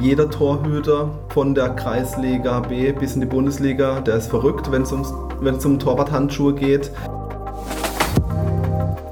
[0.00, 5.64] Jeder Torhüter von der Kreisliga B bis in die Bundesliga, der ist verrückt, wenn es
[5.64, 6.90] um Torwarthandschuhe geht.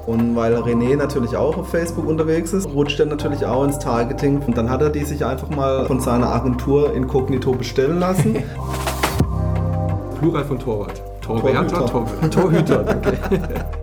[0.05, 4.41] Und weil René natürlich auch auf Facebook unterwegs ist, rutscht er natürlich auch ins Targeting.
[4.47, 8.37] Und dann hat er die sich einfach mal von seiner Agentur inkognito bestellen lassen.
[10.19, 11.01] Plural von Torwart.
[11.21, 12.29] Torwärter, Torhüter.
[12.31, 13.78] Torhüter, danke.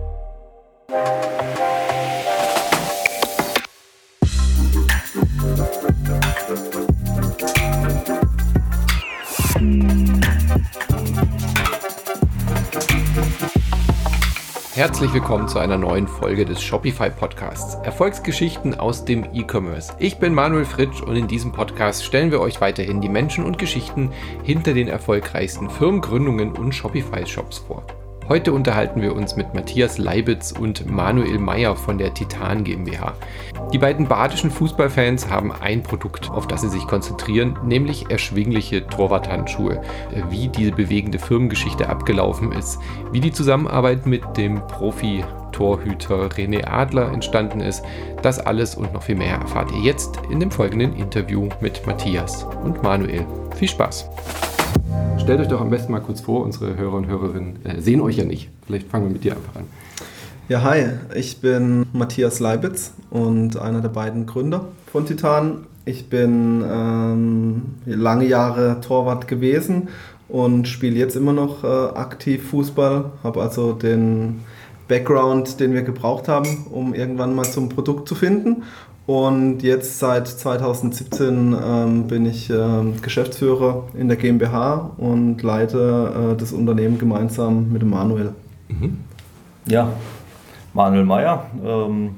[14.77, 17.83] Herzlich willkommen zu einer neuen Folge des Shopify Podcasts.
[17.83, 19.95] Erfolgsgeschichten aus dem E-Commerce.
[19.97, 23.57] Ich bin Manuel Fritsch und in diesem Podcast stellen wir euch weiterhin die Menschen und
[23.57, 24.11] Geschichten
[24.43, 27.87] hinter den erfolgreichsten Firmengründungen und Shopify-Shops vor.
[28.29, 33.13] Heute unterhalten wir uns mit Matthias Leibitz und Manuel Meyer von der Titan GmbH.
[33.71, 39.81] Die beiden badischen Fußballfans haben ein Produkt, auf das sie sich konzentrieren, nämlich erschwingliche Torwarthandschuhe.
[40.29, 42.79] Wie diese bewegende Firmengeschichte abgelaufen ist,
[43.13, 47.83] wie die Zusammenarbeit mit dem Profi Torhüter René Adler entstanden ist.
[48.21, 52.43] Das alles und noch viel mehr erfahrt ihr jetzt in dem folgenden Interview mit Matthias
[52.43, 53.25] und Manuel.
[53.55, 54.46] Viel Spaß!
[55.19, 58.17] Stellt euch doch am besten mal kurz vor, unsere Hörer und Hörerinnen äh, sehen euch
[58.17, 58.49] ja nicht.
[58.65, 59.65] Vielleicht fangen wir mit dir einfach an.
[60.49, 65.65] Ja, hi, ich bin Matthias Leibitz und einer der beiden Gründer von Titan.
[65.83, 69.89] Ich bin ähm, lange Jahre Torwart gewesen
[70.29, 74.41] und spiele jetzt immer noch äh, aktiv Fußball, habe also den
[74.87, 78.63] Background, den wir gebraucht haben, um irgendwann mal zum Produkt zu finden
[79.07, 86.35] und jetzt seit 2017 ähm, bin ich äh, Geschäftsführer in der GmbH und leite äh,
[86.35, 88.33] das Unternehmen gemeinsam mit dem Manuel.
[88.67, 88.97] Mhm.
[89.65, 89.93] Ja,
[90.73, 92.15] Manuel Meyer, ähm,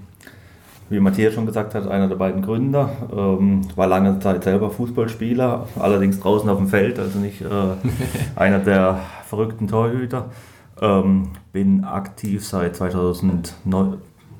[0.89, 5.67] wie Matthias schon gesagt hat, einer der beiden Gründer, ähm, war lange Zeit selber Fußballspieler,
[5.77, 7.45] allerdings draußen auf dem Feld, also nicht äh,
[8.35, 10.25] einer der verrückten Torhüter.
[10.81, 13.97] Ähm, bin aktiv seit 2009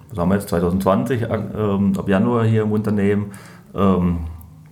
[0.10, 3.28] was haben wir jetzt, 2020, ähm, ab Januar hier im Unternehmen.
[3.76, 4.20] Ähm,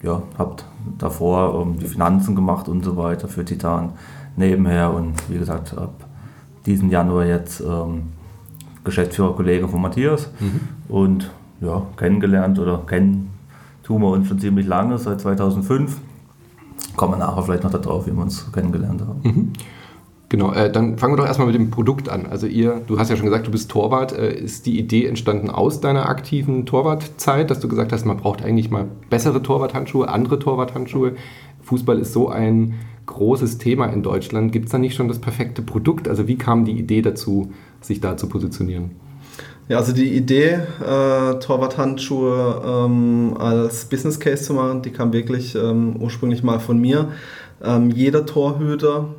[0.02, 0.66] ja, habt
[0.98, 3.94] davor ähm, die Finanzen gemacht und so weiter für Titan
[4.36, 6.06] nebenher und wie gesagt, ab
[6.66, 8.04] diesem Januar jetzt ähm,
[8.84, 10.60] Geschäftsführer, Kollege von Matthias mhm.
[10.88, 11.32] und
[11.62, 13.32] ja, kennengelernt oder kennen
[13.84, 15.98] tun wir uns schon ziemlich lange, seit 2005.
[16.96, 19.22] Kommen wir nachher vielleicht noch darauf, wie wir uns kennengelernt haben.
[19.24, 19.54] Mhm.
[20.30, 22.26] Genau, äh, dann fangen wir doch erstmal mit dem Produkt an.
[22.26, 24.12] Also ihr, du hast ja schon gesagt, du bist Torwart.
[24.12, 28.44] Äh, ist die Idee entstanden aus deiner aktiven Torwartzeit, dass du gesagt hast, man braucht
[28.44, 31.14] eigentlich mal bessere Torwarthandschuhe, andere Torwarthandschuhe?
[31.62, 32.74] Fußball ist so ein
[33.06, 34.52] großes Thema in Deutschland.
[34.52, 36.10] Gibt es da nicht schon das perfekte Produkt?
[36.10, 38.92] Also wie kam die Idee dazu, sich da zu positionieren?
[39.70, 45.56] Ja, also die Idee, äh, Torwarthandschuhe ähm, als Business Case zu machen, die kam wirklich
[45.56, 47.10] ähm, ursprünglich mal von mir.
[47.64, 49.16] Ähm, jeder Torhüter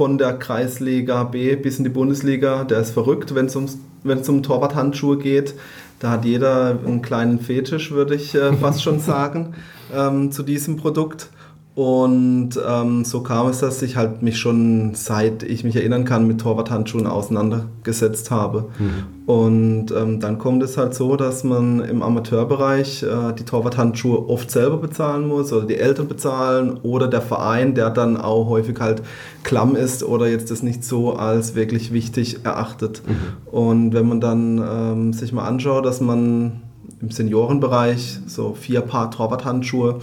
[0.00, 3.66] von der Kreisliga B bis in die Bundesliga, der ist verrückt, wenn es um,
[4.02, 5.52] um Torwarthandschuhe geht.
[5.98, 9.52] Da hat jeder einen kleinen Fetisch, würde ich äh, fast schon sagen,
[9.94, 11.28] ähm, zu diesem Produkt.
[11.76, 16.26] Und ähm, so kam es, dass ich halt mich schon seit ich mich erinnern kann
[16.26, 18.66] mit Torwarthandschuhen auseinandergesetzt habe.
[18.78, 19.30] Mhm.
[19.32, 24.50] Und ähm, dann kommt es halt so, dass man im Amateurbereich äh, die Torwarthandschuhe oft
[24.50, 29.02] selber bezahlen muss oder die Eltern bezahlen oder der Verein, der dann auch häufig halt
[29.44, 33.00] klamm ist oder jetzt das nicht so als wirklich wichtig erachtet.
[33.06, 33.52] Mhm.
[33.52, 36.62] Und wenn man dann ähm, sich mal anschaut, dass man
[37.00, 40.00] im Seniorenbereich so vier Paar Torwarthandschuhe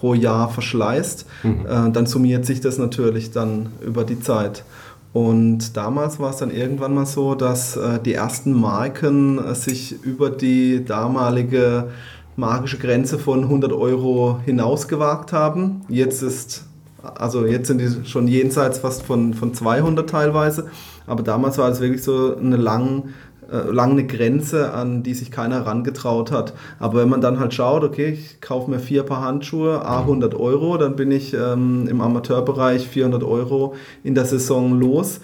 [0.00, 1.66] pro Jahr verschleißt, mhm.
[1.66, 4.64] äh, dann summiert sich das natürlich dann über die Zeit.
[5.12, 10.02] Und damals war es dann irgendwann mal so, dass äh, die ersten Marken äh, sich
[10.04, 11.88] über die damalige
[12.36, 15.82] magische Grenze von 100 Euro hinausgewagt haben.
[15.88, 16.64] Jetzt ist,
[17.02, 20.68] also jetzt sind die schon jenseits fast von, von 200 teilweise.
[21.06, 23.10] Aber damals war es wirklich so eine lang
[23.52, 26.54] äh, lang eine Grenze, an die sich keiner herangetraut hat.
[26.78, 30.34] Aber wenn man dann halt schaut, okay, ich kaufe mir vier Paar Handschuhe, A 100
[30.34, 35.20] Euro, dann bin ich ähm, im Amateurbereich 400 Euro in der Saison los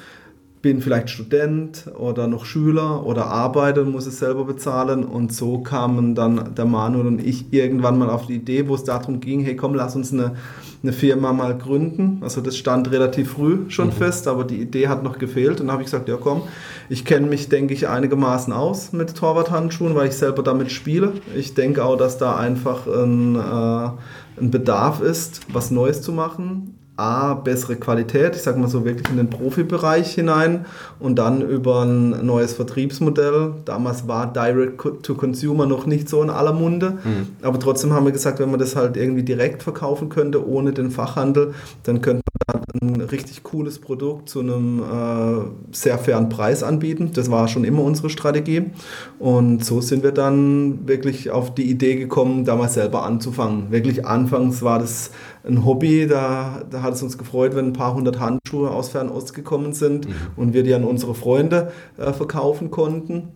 [0.66, 5.04] bin vielleicht Student oder noch Schüler oder arbeite und muss es selber bezahlen.
[5.04, 8.82] Und so kamen dann der Manuel und ich irgendwann mal auf die Idee, wo es
[8.82, 10.34] darum ging, hey komm, lass uns eine,
[10.82, 12.20] eine Firma mal gründen.
[12.22, 13.92] Also das stand relativ früh schon mhm.
[13.92, 15.60] fest, aber die Idee hat noch gefehlt.
[15.60, 16.42] Und dann habe ich gesagt, ja komm,
[16.88, 21.12] ich kenne mich, denke ich, einigermaßen aus mit Torwarthandschuhen, weil ich selber damit spiele.
[21.34, 26.75] Ich denke auch, dass da einfach ein, äh, ein Bedarf ist, was Neues zu machen
[26.96, 30.64] A, bessere Qualität, ich sage mal so wirklich in den Profibereich hinein
[30.98, 33.52] und dann über ein neues Vertriebsmodell.
[33.66, 37.28] Damals war Direct to Consumer noch nicht so in aller Munde, mhm.
[37.42, 40.90] aber trotzdem haben wir gesagt, wenn man das halt irgendwie direkt verkaufen könnte, ohne den
[40.90, 41.52] Fachhandel,
[41.82, 47.10] dann könnte man ein richtig cooles Produkt zu einem äh, sehr fairen Preis anbieten.
[47.14, 48.70] Das war schon immer unsere Strategie
[49.18, 53.70] und so sind wir dann wirklich auf die Idee gekommen, damals selber anzufangen.
[53.70, 55.10] Wirklich anfangs war das
[55.46, 59.34] ein Hobby, da, da hat es uns gefreut, wenn ein paar hundert Handschuhe aus Fernost
[59.34, 60.14] gekommen sind mhm.
[60.36, 63.28] und wir die an unsere Freunde äh, verkaufen konnten.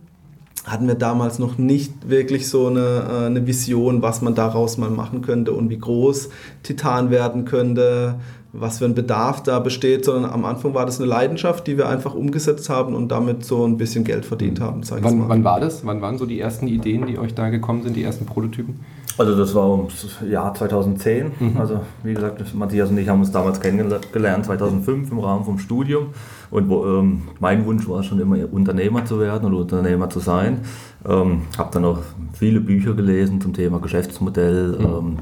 [0.65, 4.91] Hatten wir damals noch nicht wirklich so eine, äh, eine Vision, was man daraus mal
[4.91, 6.29] machen könnte und wie groß
[6.63, 8.15] Titan werden könnte,
[8.53, 11.87] was für ein Bedarf da besteht, sondern am Anfang war das eine Leidenschaft, die wir
[11.87, 14.63] einfach umgesetzt haben und damit so ein bisschen Geld verdient mhm.
[14.63, 14.81] haben.
[14.99, 15.85] Wann, wann, war das?
[15.85, 18.79] Wann waren so die ersten Ideen, die euch da gekommen sind, die ersten Prototypen?
[19.17, 21.31] Also das war ums Jahr 2010.
[21.39, 21.57] Mhm.
[21.57, 26.07] Also wie gesagt, Matthias und ich haben uns damals kennengelernt, 2005 im Rahmen vom Studium.
[26.49, 30.61] Und wo, ähm, mein Wunsch war schon immer Unternehmer zu werden oder Unternehmer zu sein.
[31.07, 31.99] Ähm, habe dann auch
[32.33, 34.77] viele Bücher gelesen zum Thema Geschäftsmodell.
[34.77, 34.85] Mhm.
[34.85, 35.17] Ähm,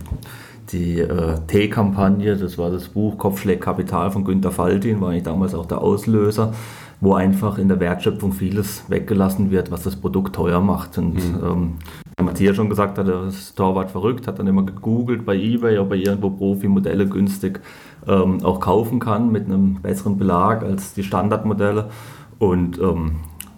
[0.72, 5.56] die äh, T-Kampagne, das war das Buch Kopfschläg Kapital von Günter Faltin, war eigentlich damals
[5.56, 6.54] auch der Auslöser,
[7.02, 10.98] wo einfach in der Wertschöpfung vieles weggelassen wird, was das Produkt teuer macht.
[10.98, 11.44] Und mhm.
[11.44, 11.74] ähm,
[12.22, 15.98] Matthias schon gesagt hat, ist Torwart verrückt, hat dann immer gegoogelt bei Ebay, ob er
[15.98, 17.62] irgendwo Profi-Modelle günstig
[18.08, 21.90] ähm, auch kaufen kann mit einem besseren Belag als die Standardmodelle.
[22.38, 23.18] Und ähm,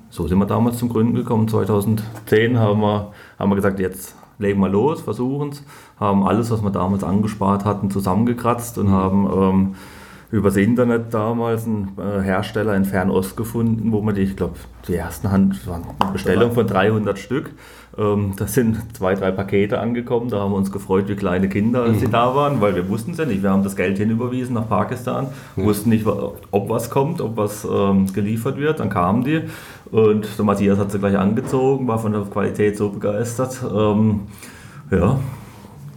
[0.09, 1.47] so sind wir damals zum Gründen gekommen.
[1.47, 5.63] 2010 haben wir, haben wir gesagt, jetzt legen wir los, versuchen es,
[5.99, 9.75] haben alles, was wir damals angespart hatten, zusammengekratzt und haben ähm,
[10.31, 14.55] übers Internet damals einen äh, Hersteller in Fernost gefunden, wo man die, ich glaube,
[14.87, 17.51] die ersten Hand waren eine Bestellung von 300 Stück.
[17.97, 20.29] Ähm, da sind zwei, drei Pakete angekommen.
[20.29, 21.99] Da haben wir uns gefreut wie kleine Kinder, als mhm.
[21.99, 23.43] sie da waren, weil wir wussten es ja nicht.
[23.43, 25.65] Wir haben das Geld hinüberwiesen nach Pakistan, mhm.
[25.65, 28.79] wussten nicht, ob was kommt, ob was ähm, geliefert wird.
[28.79, 29.41] Dann kamen die
[29.91, 33.61] und der Matthias hat sie gleich angezogen, war von der Qualität so begeistert.
[33.63, 34.21] Ähm,
[34.89, 35.19] ja,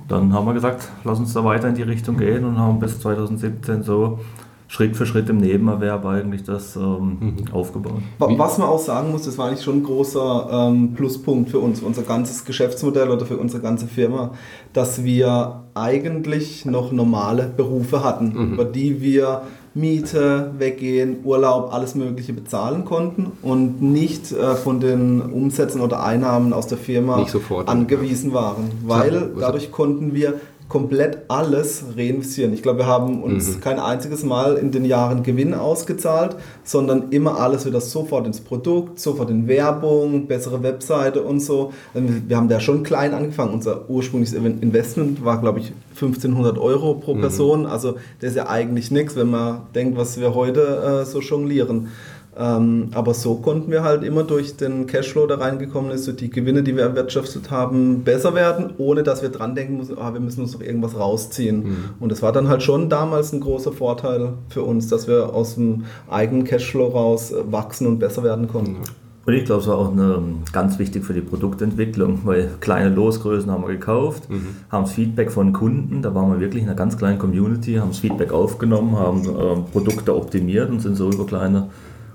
[0.08, 3.00] dann haben wir gesagt, lass uns da weiter in die Richtung gehen und haben bis
[3.00, 4.18] 2017 so
[4.66, 7.52] Schritt für Schritt im Nebenerwerb eigentlich das ähm, mhm.
[7.52, 8.02] aufgebaut.
[8.18, 11.80] Was man auch sagen muss, das war eigentlich schon ein großer ähm, Pluspunkt für uns,
[11.80, 14.32] für unser ganzes Geschäftsmodell oder für unsere ganze Firma,
[14.72, 18.54] dass wir eigentlich noch normale Berufe hatten, mhm.
[18.54, 19.42] über die wir
[19.74, 26.52] Miete, Weggehen, Urlaub, alles Mögliche bezahlen konnten und nicht äh, von den Umsätzen oder Einnahmen
[26.52, 27.26] aus der Firma
[27.66, 30.34] angewiesen waren, weil dadurch konnten wir
[30.68, 32.52] komplett alles reinvestieren.
[32.54, 33.60] Ich glaube, wir haben uns mhm.
[33.60, 38.98] kein einziges Mal in den Jahren Gewinn ausgezahlt, sondern immer alles wieder sofort ins Produkt,
[38.98, 41.72] sofort in Werbung, bessere Webseite und so.
[41.92, 43.52] Wir haben da schon klein angefangen.
[43.52, 47.20] Unser ursprüngliches Investment war, glaube ich, 1500 Euro pro mhm.
[47.20, 47.60] Person.
[47.60, 47.66] Mhm.
[47.66, 51.88] Also das ist ja eigentlich nichts, wenn man denkt, was wir heute äh, so jonglieren.
[52.36, 56.30] Ähm, aber so konnten wir halt immer durch den Cashflow, der reingekommen ist, durch die
[56.30, 60.20] Gewinne, die wir erwirtschaftet haben, besser werden, ohne dass wir dran denken müssen, ah, wir
[60.20, 61.64] müssen uns noch irgendwas rausziehen.
[61.64, 61.76] Mhm.
[62.00, 65.54] Und das war dann halt schon damals ein großer Vorteil für uns, dass wir aus
[65.54, 68.78] dem eigenen Cashflow raus wachsen und besser werden konnten.
[69.26, 70.22] Und ich glaube, es war auch eine,
[70.52, 74.48] ganz wichtig für die Produktentwicklung, weil kleine Losgrößen haben wir gekauft, mhm.
[74.70, 77.90] haben das Feedback von Kunden, da waren wir wirklich in einer ganz kleinen Community, haben
[77.90, 81.68] das Feedback aufgenommen, haben äh, Produkte optimiert und sind so über kleine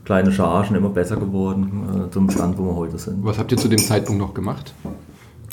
[0.09, 3.23] kleine Chargen immer besser geworden äh, zum Stand, wo wir heute sind.
[3.23, 4.73] Was habt ihr zu dem Zeitpunkt noch gemacht?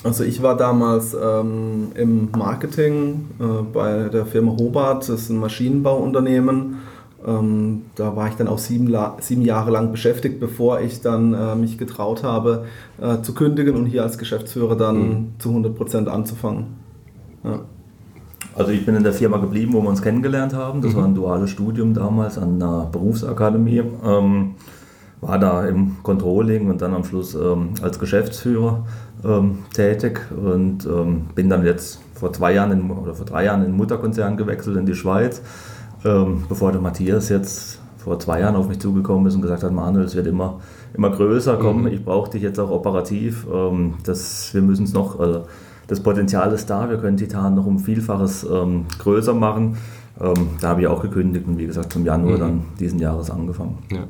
[0.03, 5.41] Also ich war damals ähm, im Marketing äh, bei der Firma Hobart, das ist ein
[5.41, 6.79] Maschinenbauunternehmen.
[7.27, 11.55] Ähm, da war ich dann auch sieben, sieben, Jahre lang beschäftigt, bevor ich dann äh,
[11.55, 12.65] mich getraut habe
[12.99, 15.27] äh, zu kündigen und hier als Geschäftsführer dann mhm.
[15.39, 16.79] zu 100% anzufangen.
[17.45, 17.61] Ja.
[18.57, 20.81] Also ich bin in der Firma geblieben, wo wir uns kennengelernt haben.
[20.81, 20.97] Das mhm.
[20.97, 23.83] war ein duales Studium damals an einer Berufsakademie.
[24.05, 24.55] Ähm,
[25.21, 28.85] war da im Controlling und dann am Schluss ähm, als Geschäftsführer
[29.25, 33.61] ähm, tätig und ähm, bin dann jetzt vor zwei Jahren in, oder vor drei Jahren
[33.63, 35.43] in den Mutterkonzern gewechselt in die Schweiz,
[36.05, 39.73] ähm, bevor der Matthias jetzt vor zwei Jahren auf mich zugekommen ist und gesagt hat,
[39.73, 40.61] Manuel, es wird immer,
[40.95, 41.87] immer größer, komm, mhm.
[41.89, 45.47] ich brauche dich jetzt auch operativ, ähm, das, wir müssen es noch, also
[45.89, 49.77] das Potenzial ist da, wir können Titan noch um Vielfaches ähm, größer machen.
[50.21, 52.41] Ähm, da habe ich auch gekündigt und wie gesagt zum Januar mhm.
[52.41, 53.79] dann diesen Jahres angefangen.
[53.93, 54.05] Ja.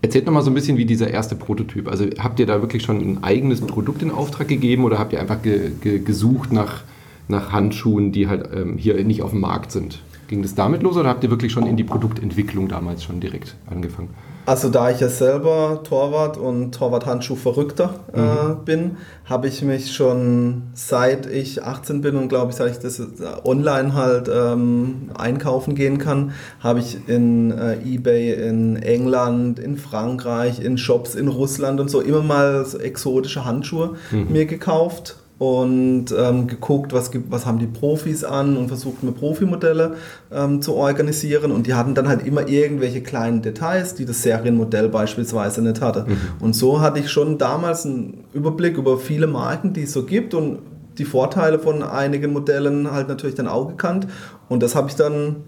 [0.00, 1.88] Erzählt noch mal so ein bisschen wie dieser erste Prototyp.
[1.88, 5.20] Also habt ihr da wirklich schon ein eigenes Produkt in Auftrag gegeben oder habt ihr
[5.20, 6.82] einfach ge ge gesucht nach,
[7.28, 10.02] nach Handschuhen, die halt ähm, hier nicht auf dem Markt sind?
[10.32, 13.54] Ging das damit los oder habt ihr wirklich schon in die Produktentwicklung damals schon direkt
[13.70, 14.08] angefangen?
[14.46, 18.64] Also da ich ja selber Torwart und Torwart-Handschuh verrückter äh, mhm.
[18.64, 18.96] bin,
[19.26, 23.02] habe ich mich schon seit ich 18 bin und glaube ich, seit ich das
[23.44, 30.64] online halt ähm, einkaufen gehen kann, habe ich in äh, eBay in England, in Frankreich,
[30.64, 34.32] in Shops in Russland und so immer mal so exotische Handschuhe mhm.
[34.32, 39.96] mir gekauft und ähm, geguckt, was, was haben die Profis an und versucht mir Profimodelle
[40.30, 44.88] ähm, zu organisieren und die hatten dann halt immer irgendwelche kleinen Details, die das Serienmodell
[44.88, 46.06] beispielsweise nicht hatte.
[46.06, 46.16] Mhm.
[46.38, 50.32] Und so hatte ich schon damals einen Überblick über viele Marken, die es so gibt
[50.32, 50.60] und
[50.98, 54.06] die Vorteile von einigen Modellen halt natürlich dann auch gekannt
[54.48, 55.38] und das habe ich dann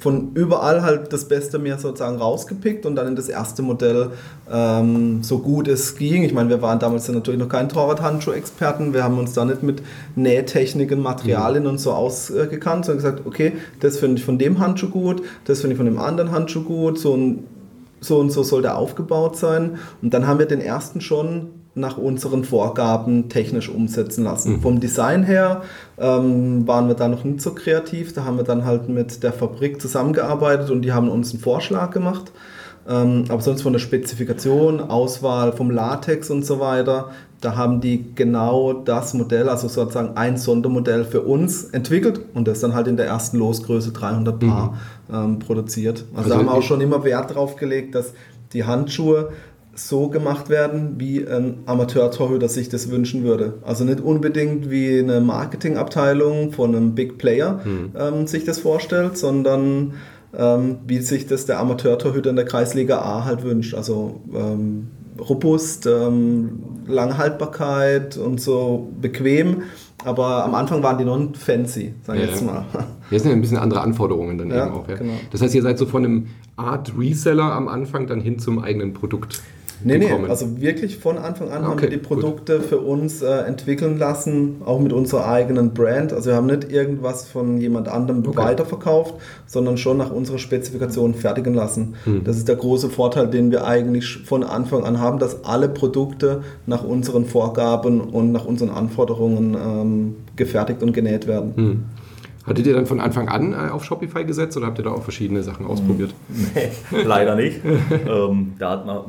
[0.00, 4.10] von überall halt das Beste mir sozusagen rausgepickt und dann in das erste Modell
[4.50, 6.24] ähm, so gut es ging.
[6.24, 9.82] Ich meine, wir waren damals natürlich noch kein Torwart-Handschuh-Experten, wir haben uns da nicht mit
[10.16, 11.70] Nähtechniken, Materialien mhm.
[11.70, 15.74] und so ausgekannt, sondern gesagt, okay, das finde ich von dem Handschuh gut, das finde
[15.74, 17.44] ich von dem anderen Handschuh gut, so, ein,
[18.00, 19.78] so und so soll der aufgebaut sein.
[20.00, 24.54] Und dann haben wir den ersten schon nach unseren Vorgaben technisch umsetzen lassen.
[24.54, 24.60] Mhm.
[24.60, 25.62] Vom Design her
[25.98, 28.12] ähm, waren wir da noch nicht so kreativ.
[28.12, 31.90] Da haben wir dann halt mit der Fabrik zusammengearbeitet und die haben uns einen Vorschlag
[31.90, 32.32] gemacht.
[32.88, 37.10] Ähm, aber sonst von der Spezifikation, Auswahl vom Latex und so weiter,
[37.40, 42.60] da haben die genau das Modell, also sozusagen ein Sondermodell für uns entwickelt und das
[42.60, 45.14] dann halt in der ersten Losgröße 300 Paar mhm.
[45.14, 46.04] ähm, produziert.
[46.14, 48.12] Also, also da haben wir auch schon immer Wert drauf gelegt, dass
[48.52, 49.30] die Handschuhe
[49.74, 53.54] so gemacht werden, wie ein Amateur-Torhüter sich das wünschen würde.
[53.62, 57.92] Also nicht unbedingt wie eine Marketingabteilung von einem Big Player mhm.
[57.98, 59.94] ähm, sich das vorstellt, sondern
[60.36, 63.74] ähm, wie sich das der Amateur-Torhüter in der Kreisliga A halt wünscht.
[63.74, 69.62] Also ähm, robust, ähm, Langhaltbarkeit und so bequem.
[70.04, 72.64] Aber am Anfang waren die non fancy, sage ich ja, jetzt mal.
[73.10, 74.88] Hier sind ja ein bisschen andere Anforderungen dann ja, eben auch.
[74.88, 74.96] Ja.
[74.96, 75.12] Genau.
[75.30, 78.94] Das heißt, ihr seid so von einem Art Reseller am Anfang dann hin zum eigenen
[78.94, 79.42] Produkt
[79.82, 80.24] Nee, gekommen.
[80.24, 82.66] nee, also wirklich von Anfang an okay, haben wir die Produkte gut.
[82.66, 86.12] für uns äh, entwickeln lassen, auch mit unserer eigenen Brand.
[86.12, 88.36] Also wir haben nicht irgendwas von jemand anderem okay.
[88.36, 89.14] weiterverkauft,
[89.46, 91.94] sondern schon nach unserer Spezifikation fertigen lassen.
[92.04, 92.24] Hm.
[92.24, 96.42] Das ist der große Vorteil, den wir eigentlich von Anfang an haben, dass alle Produkte
[96.66, 101.52] nach unseren Vorgaben und nach unseren Anforderungen ähm, gefertigt und genäht werden.
[101.56, 101.84] Hm.
[102.46, 105.02] Hattet ihr dann von Anfang an äh, auf Shopify gesetzt oder habt ihr da auch
[105.02, 106.14] verschiedene Sachen ausprobiert?
[106.54, 107.60] Nee, leider nicht.
[108.08, 109.04] ähm, da hat man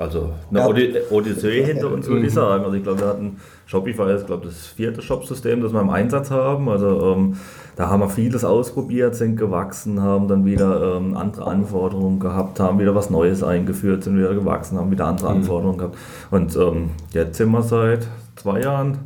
[0.00, 1.00] also eine ja.
[1.10, 2.34] Odyssee hinter uns, würde ich mhm.
[2.34, 2.64] sagen.
[2.64, 6.30] Also ich glaube, wir hatten Shopify ist, glaube das vierte Shopsystem, das wir im Einsatz
[6.30, 6.70] haben.
[6.70, 7.36] Also ähm,
[7.76, 12.78] da haben wir vieles ausprobiert, sind gewachsen, haben dann wieder ähm, andere Anforderungen gehabt, haben
[12.78, 15.36] wieder was Neues eingeführt, sind wieder gewachsen, haben wieder andere mhm.
[15.36, 15.98] Anforderungen gehabt.
[16.30, 19.00] Und ähm, jetzt sind wir seit zwei Jahren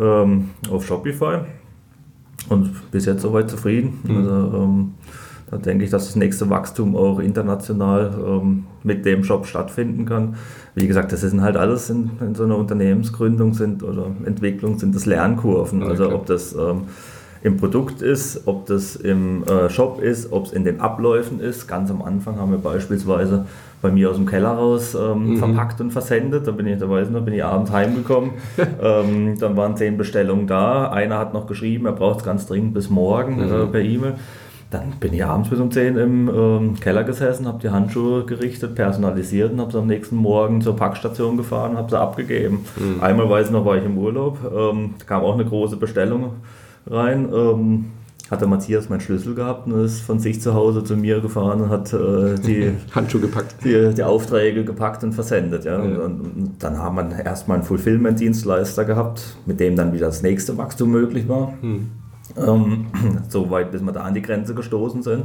[0.00, 1.38] ähm, auf Shopify
[2.48, 3.98] und bis jetzt soweit zufrieden.
[4.04, 4.16] Mhm.
[4.16, 4.94] Also, ähm,
[5.50, 10.36] da denke ich, dass das nächste Wachstum auch international ähm, mit dem Shop stattfinden kann.
[10.74, 14.94] Wie gesagt, das sind halt alles in, in, so einer Unternehmensgründung sind oder Entwicklung sind
[14.94, 15.82] das Lernkurven.
[15.82, 16.14] Also okay.
[16.14, 16.82] ob das ähm,
[17.42, 21.68] im Produkt ist, ob das im äh, Shop ist, ob es in den Abläufen ist.
[21.68, 23.46] Ganz am Anfang haben wir beispielsweise
[23.80, 25.36] bei mir aus dem Keller raus ähm, mhm.
[25.36, 26.46] verpackt und versendet.
[26.46, 28.32] Da bin ich, da weiß ich noch, bin ich abends heimgekommen.
[28.82, 30.90] ähm, dann waren zehn Bestellungen da.
[30.90, 33.52] Einer hat noch geschrieben, er braucht es ganz dringend bis morgen mhm.
[33.52, 34.14] äh, per E-Mail.
[34.70, 38.74] Dann bin ich abends bis um 10 im ähm, Keller gesessen, habe die Handschuhe gerichtet,
[38.74, 42.66] personalisiert und habe sie am nächsten Morgen zur Packstation gefahren und habe sie abgegeben.
[42.76, 43.02] Mhm.
[43.02, 46.34] Einmal weiß ich noch, war ich im Urlaub, ähm, kam auch eine große Bestellung
[46.86, 47.28] rein.
[47.32, 47.84] Ähm,
[48.30, 51.62] hat der Matthias meinen Schlüssel gehabt und ist von sich zu Hause zu mir gefahren
[51.62, 53.54] und hat äh, die Handschuhe gepackt.
[53.64, 55.64] Die, die, Aufträge gepackt und versendet.
[55.64, 55.82] Ja.
[55.82, 56.00] ja.
[56.00, 60.58] Und, und, dann haben wir erstmal einen Fulfillment-Dienstleister gehabt, mit dem dann wieder das nächste
[60.58, 61.54] Wachstum möglich war.
[61.62, 61.88] Hm.
[62.36, 62.86] Ähm,
[63.28, 65.24] so weit, bis wir da an die Grenze gestoßen sind.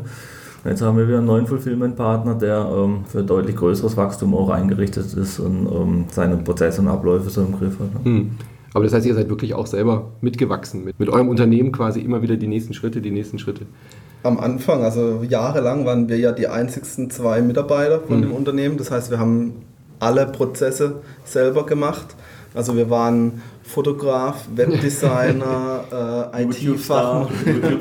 [0.66, 5.14] Jetzt haben wir wieder einen neuen Fulfillment-Partner, der ähm, für deutlich größeres Wachstum auch eingerichtet
[5.14, 8.06] ist und ähm, seine Prozesse und Abläufe so im Griff hat.
[8.06, 8.32] Hm.
[8.74, 12.22] Aber das heißt, ihr seid wirklich auch selber mitgewachsen, mit, mit eurem Unternehmen quasi immer
[12.22, 13.66] wieder die nächsten Schritte, die nächsten Schritte.
[14.24, 18.22] Am Anfang, also jahrelang waren wir ja die einzigsten zwei Mitarbeiter von hm.
[18.22, 18.78] dem Unternehmen.
[18.78, 19.54] Das heißt, wir haben
[20.00, 22.16] alle Prozesse selber gemacht.
[22.54, 27.28] Also wir waren Fotograf, Webdesigner, äh, IT-Fachmann.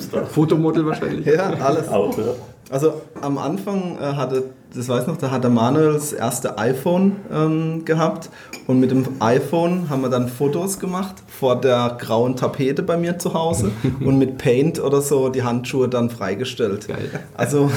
[0.30, 1.26] Fotomodel wahrscheinlich.
[1.26, 1.88] ja, alles.
[1.88, 2.24] Auch, ja.
[2.70, 7.16] Also am Anfang äh, hatte das weiß noch, da hat der Manuel das erste iPhone
[7.32, 8.30] ähm, gehabt
[8.66, 13.18] und mit dem iPhone haben wir dann Fotos gemacht vor der grauen Tapete bei mir
[13.18, 16.88] zu Hause und mit Paint oder so die Handschuhe dann freigestellt.
[16.88, 17.10] Geil.
[17.34, 17.70] Also,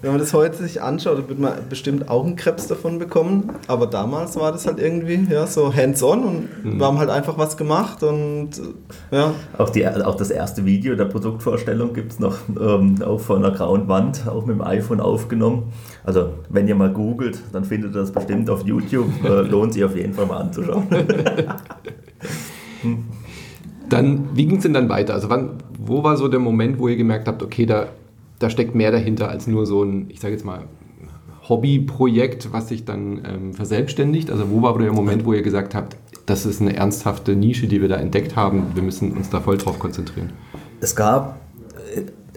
[0.00, 3.86] wenn man das heute sich anschaut, wird man bestimmt auch einen Krebs davon bekommen, aber
[3.86, 6.78] damals war das halt irgendwie ja, so hands-on und mhm.
[6.78, 8.50] wir haben halt einfach was gemacht und
[9.10, 9.34] ja.
[9.58, 13.50] Auch, die, auch das erste Video der Produktvorstellung gibt es noch ähm, auch vor einer
[13.50, 15.72] grauen Wand, auch mit dem iPhone aufgenommen.
[16.04, 19.08] Also wenn ihr mal googelt, dann findet ihr das bestimmt auf YouTube.
[19.24, 20.86] Äh, lohnt sich auf jeden Fall mal anzuschauen.
[23.88, 25.14] dann, wie ging es denn dann weiter?
[25.14, 27.86] Also wann, wo war so der Moment, wo ihr gemerkt habt, okay, da,
[28.38, 30.64] da steckt mehr dahinter als nur so ein, ich sage jetzt mal,
[31.48, 34.30] Hobbyprojekt, was sich dann ähm, verselbstständigt?
[34.30, 37.80] Also wo war der Moment, wo ihr gesagt habt, das ist eine ernsthafte Nische, die
[37.80, 40.32] wir da entdeckt haben, wir müssen uns da voll drauf konzentrieren?
[40.80, 41.41] Es gab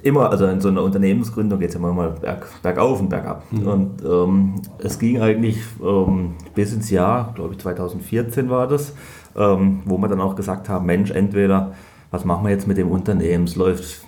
[0.06, 3.44] immer, also in so einer Unternehmensgründung geht es immer mal berg, bergauf und bergab.
[3.52, 3.68] Mhm.
[3.68, 8.94] Und ähm, es ging eigentlich ähm, bis ins Jahr, glaube ich 2014 war das,
[9.36, 11.72] ähm, wo wir dann auch gesagt haben, Mensch, entweder
[12.12, 13.46] was machen wir jetzt mit dem Unternehmen?
[13.46, 14.06] Es läuft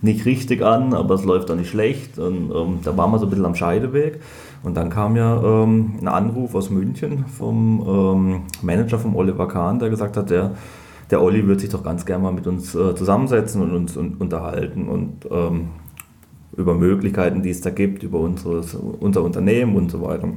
[0.00, 2.18] nicht richtig an, aber es läuft auch nicht schlecht.
[2.18, 4.20] Und ähm, da waren wir so ein bisschen am Scheideweg.
[4.62, 9.78] Und dann kam ja ähm, ein Anruf aus München vom ähm, Manager vom Oliver Kahn,
[9.78, 10.52] der gesagt hat, der
[11.10, 14.20] der Olli würde sich doch ganz gerne mal mit uns äh, zusammensetzen und uns und,
[14.20, 15.68] unterhalten und ähm,
[16.56, 20.28] über Möglichkeiten, die es da gibt, über unseres, unser Unternehmen und so weiter.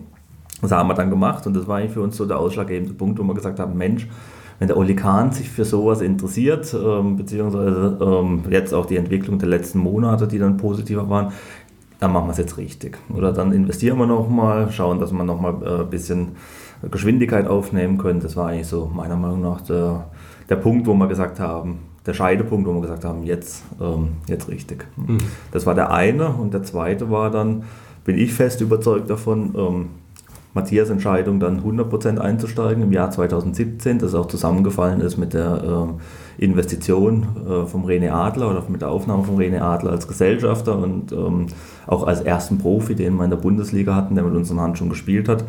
[0.61, 3.19] Das haben wir dann gemacht und das war eigentlich für uns so der ausschlaggebende Punkt,
[3.19, 4.07] wo wir gesagt haben, Mensch,
[4.59, 9.37] wenn der Olli Kahn sich für sowas interessiert, ähm, beziehungsweise ähm, jetzt auch die Entwicklung
[9.37, 11.31] der letzten Monate, die dann positiver waren,
[11.99, 12.97] dann machen wir es jetzt richtig.
[13.15, 16.29] Oder dann investieren wir nochmal, schauen, dass wir nochmal ein äh, bisschen
[16.89, 18.19] Geschwindigkeit aufnehmen können.
[18.19, 20.05] Das war eigentlich so meiner Meinung nach der,
[20.49, 24.47] der Punkt, wo wir gesagt haben, der Scheidepunkt, wo wir gesagt haben, jetzt, ähm, jetzt
[24.47, 24.87] richtig.
[24.95, 25.17] Mhm.
[25.51, 27.63] Das war der eine und der zweite war dann,
[28.05, 29.89] bin ich fest überzeugt davon, ähm,
[30.53, 35.61] Matthias Entscheidung dann 100% einzusteigen im Jahr 2017, das auch zusammengefallen ist mit der
[36.39, 40.77] äh, Investition äh, vom René Adler oder mit der Aufnahme von René Adler als Gesellschafter
[40.77, 41.47] und ähm,
[41.85, 44.89] auch als ersten Profi, den wir in der Bundesliga hatten, der mit unseren Hand schon
[44.89, 45.43] gespielt hat.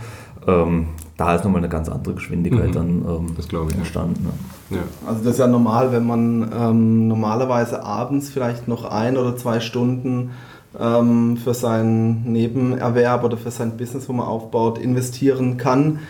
[0.46, 2.72] Ähm, da ist nochmal eine ganz andere Geschwindigkeit mhm.
[2.72, 4.24] dann ähm, das ich, entstanden.
[4.24, 4.32] Ja.
[4.70, 4.82] Ja.
[5.06, 9.60] Also das ist ja normal, wenn man ähm, normalerweise abends vielleicht noch ein oder zwei
[9.60, 10.30] Stunden
[10.78, 16.00] ähm, für seinen Nebenerwerb oder für sein Business, wo man aufbaut, investieren kann.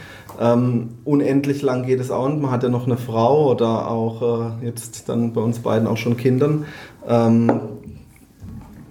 [0.40, 4.60] Ähm, unendlich lang geht es auch und man hat ja noch eine Frau oder auch
[4.62, 6.64] äh, jetzt dann bei uns beiden auch schon Kindern.
[7.06, 7.50] Ähm,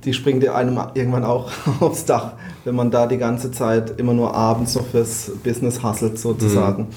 [0.03, 2.33] die springt ja einem irgendwann auch aufs Dach,
[2.63, 6.83] wenn man da die ganze Zeit immer nur abends noch fürs Business hustelt sozusagen.
[6.83, 6.87] Mhm.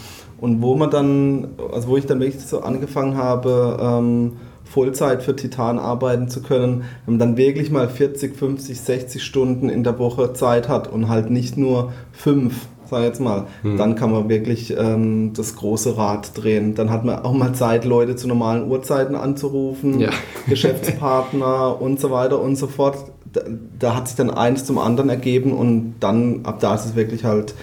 [0.40, 4.32] Und wo man dann, also wo ich dann wirklich so angefangen habe, ähm,
[4.64, 9.68] Vollzeit für Titan arbeiten zu können, wenn man dann wirklich mal 40, 50, 60 Stunden
[9.68, 13.76] in der Woche Zeit hat und halt nicht nur fünf sag jetzt mal, mhm.
[13.76, 16.74] dann kann man wirklich ähm, das große Rad drehen.
[16.74, 20.10] Dann hat man auch mal Zeit, Leute zu normalen Uhrzeiten anzurufen, ja.
[20.48, 22.96] Geschäftspartner und so weiter und so fort.
[23.32, 23.42] Da,
[23.78, 27.24] da, hat sich dann eins zum anderen ergeben und dann, ab da ist es wirklich
[27.24, 27.54] halt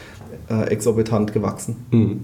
[0.50, 1.76] äh, exorbitant gewachsen.
[1.92, 2.22] Mhm.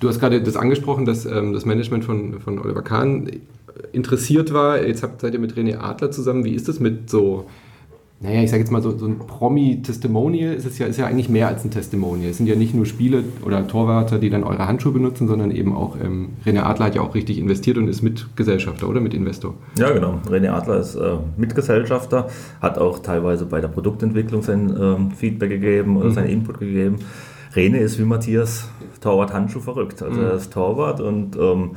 [0.00, 3.30] Du hast gerade das angesprochen, dass ähm, das Management von, von Oliver Kahn
[3.92, 4.82] interessiert war.
[4.82, 6.44] Jetzt habt, seid ihr mit René Adler zusammen.
[6.44, 7.46] Wie ist das mit so
[8.22, 11.48] naja, ich sage jetzt mal so, so ein Promi-Testimonial ist, ja, ist ja eigentlich mehr
[11.48, 12.30] als ein Testimonial.
[12.30, 15.74] Es sind ja nicht nur Spiele oder Torwärter, die dann eure Handschuhe benutzen, sondern eben
[15.74, 19.54] auch, ähm, René Adler hat ja auch richtig investiert und ist Mitgesellschafter oder mit Investor.
[19.78, 20.20] Ja, genau.
[20.28, 22.28] René Adler ist äh, Mitgesellschafter,
[22.60, 26.14] hat auch teilweise bei der Produktentwicklung sein ähm, Feedback gegeben oder mhm.
[26.14, 26.96] seinen Input gegeben.
[27.54, 28.68] René ist wie Matthias
[29.00, 30.02] Torwart Handschuh verrückt.
[30.02, 30.26] Also mhm.
[30.26, 31.72] er ist Torwart und ähm,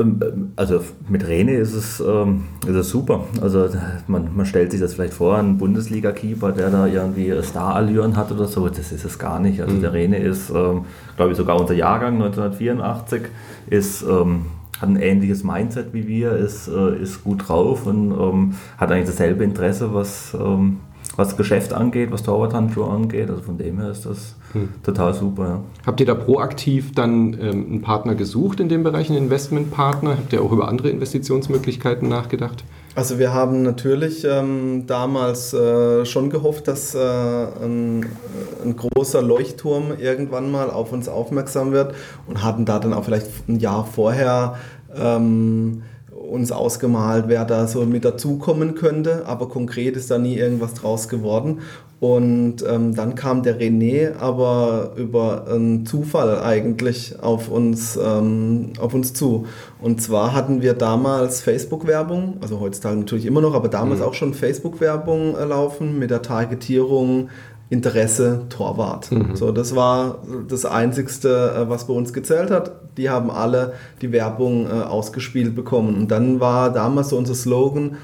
[0.00, 3.24] ähm, ähm, also mit Rene ist es, ähm, ist es super.
[3.40, 3.68] Also
[4.06, 8.46] man, man stellt sich das vielleicht vor, ein Bundesliga-Keeper, der da irgendwie Star-Allüren hat oder
[8.46, 9.60] so, das ist es gar nicht.
[9.60, 9.80] Also mhm.
[9.80, 10.84] der Rene ist, ähm,
[11.16, 13.22] glaube ich, sogar unser Jahrgang 1984,
[13.68, 14.46] ist, ähm,
[14.80, 19.08] hat ein ähnliches Mindset wie wir, ist, äh, ist gut drauf und ähm, hat eigentlich
[19.08, 20.36] dasselbe Interesse, was
[21.20, 23.30] was Geschäft angeht, was Torwarthandschuhe angeht.
[23.30, 24.70] Also von dem her ist das hm.
[24.82, 25.44] total super.
[25.44, 25.60] Ja.
[25.86, 30.12] Habt ihr da proaktiv dann ähm, einen Partner gesucht in dem Bereich, einen Investmentpartner?
[30.12, 32.64] Habt ihr auch über andere Investitionsmöglichkeiten nachgedacht?
[32.96, 38.06] Also wir haben natürlich ähm, damals äh, schon gehofft, dass äh, ein,
[38.64, 41.94] ein, großer Leuchtturm irgendwann mal auf uns aufmerksam wird
[42.26, 44.56] und hatten da dann auch vielleicht ein Jahr vorher
[44.96, 45.82] ähm,
[46.30, 51.08] uns ausgemalt, wer da so mit dazukommen könnte, aber konkret ist da nie irgendwas draus
[51.08, 51.58] geworden.
[52.00, 58.94] Und ähm, dann kam der René aber über einen Zufall eigentlich auf uns, ähm, auf
[58.94, 59.46] uns zu.
[59.82, 64.06] Und zwar hatten wir damals Facebook-Werbung, also heutzutage natürlich immer noch, aber damals mhm.
[64.06, 67.28] auch schon Facebook-Werbung äh, laufen mit der Targetierung
[67.70, 69.12] Interesse Torwart.
[69.12, 69.36] Mhm.
[69.36, 72.72] So, das war das Einzigste, äh, was bei uns gezählt hat.
[72.96, 75.94] Die haben alle die Werbung äh, ausgespielt bekommen.
[75.94, 77.96] Und dann war damals so unser Slogan,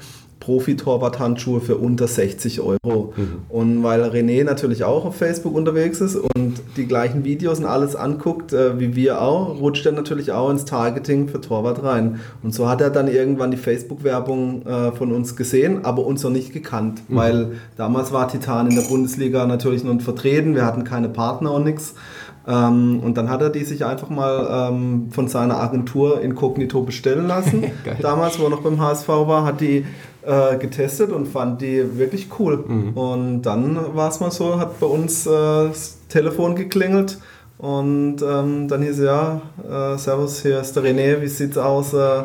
[0.47, 3.13] Profi-Torwart-Handschuhe für unter 60 Euro.
[3.17, 3.41] Mhm.
[3.49, 7.97] Und weil René natürlich auch auf Facebook unterwegs ist und die gleichen Videos und alles
[7.97, 12.21] anguckt, äh, wie wir auch, rutscht er natürlich auch ins Targeting für Torwart rein.
[12.43, 16.31] Und so hat er dann irgendwann die Facebook-Werbung äh, von uns gesehen, aber uns noch
[16.31, 17.15] nicht gekannt, mhm.
[17.15, 21.53] weil damals war Titan in der Bundesliga natürlich noch nicht vertreten, wir hatten keine Partner
[21.53, 21.93] und nichts.
[22.47, 27.27] Ähm, und dann hat er die sich einfach mal ähm, von seiner Agentur inkognito bestellen
[27.27, 27.65] lassen.
[28.01, 29.85] Damals, wo er noch beim HSV war, hat die
[30.27, 32.63] äh, getestet und fand die wirklich cool.
[32.67, 32.93] Mhm.
[32.93, 37.17] Und dann war es mal so, hat bei uns äh, das Telefon geklingelt
[37.57, 41.93] und ähm, dann hieß ja, äh, Servus, hier ist der René, wie sieht's aus?
[41.93, 42.23] Äh,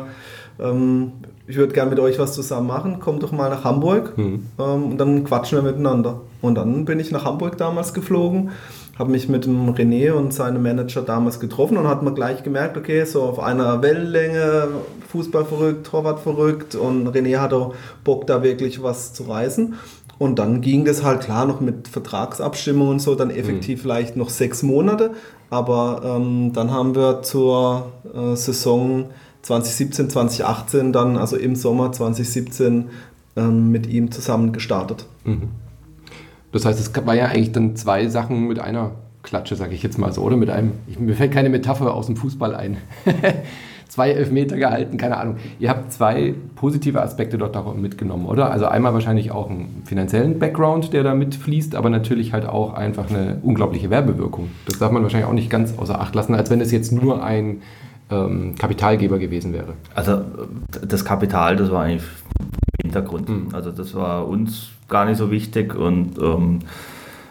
[0.59, 1.13] ähm,
[1.47, 4.47] ich würde gerne mit euch was zusammen machen, kommt doch mal nach Hamburg mhm.
[4.59, 6.21] ähm, und dann quatschen wir miteinander.
[6.41, 8.51] Und dann bin ich nach Hamburg damals geflogen
[8.97, 12.77] habe mich mit dem René und seinem Manager damals getroffen und hat man gleich gemerkt,
[12.77, 14.67] okay, so auf einer Wellenlänge,
[15.09, 17.71] Fußball verrückt, Torwart verrückt und René hatte
[18.03, 19.75] Bock da wirklich was zu reißen.
[20.19, 23.81] Und dann ging das halt klar noch mit Vertragsabstimmung und so, dann effektiv mhm.
[23.81, 25.11] vielleicht noch sechs Monate.
[25.49, 29.09] Aber ähm, dann haben wir zur äh, Saison
[29.41, 32.89] 2017, 2018 dann, also im Sommer 2017,
[33.35, 35.05] ähm, mit ihm zusammen gestartet.
[35.25, 35.49] Mhm.
[36.53, 38.91] Das heißt, es war ja eigentlich dann zwei Sachen mit einer
[39.23, 42.05] Klatsche, sage ich jetzt mal so, oder mit einem, ich, mir fällt keine Metapher aus
[42.05, 42.77] dem Fußball ein.
[43.87, 45.35] zwei Elfmeter gehalten, keine Ahnung.
[45.59, 48.51] Ihr habt zwei positive Aspekte dort auch mitgenommen, oder?
[48.51, 53.09] Also einmal wahrscheinlich auch einen finanziellen Background, der da mitfließt, aber natürlich halt auch einfach
[53.09, 54.49] eine unglaubliche Werbewirkung.
[54.65, 57.23] Das darf man wahrscheinlich auch nicht ganz außer Acht lassen, als wenn es jetzt nur
[57.23, 57.61] ein
[58.09, 59.73] ähm, Kapitalgeber gewesen wäre.
[59.93, 60.21] Also
[60.87, 62.03] das Kapital, das war eigentlich
[62.83, 63.29] Hintergrund.
[63.29, 63.47] Mhm.
[63.53, 66.59] Also das war uns gar nicht so wichtig und ähm,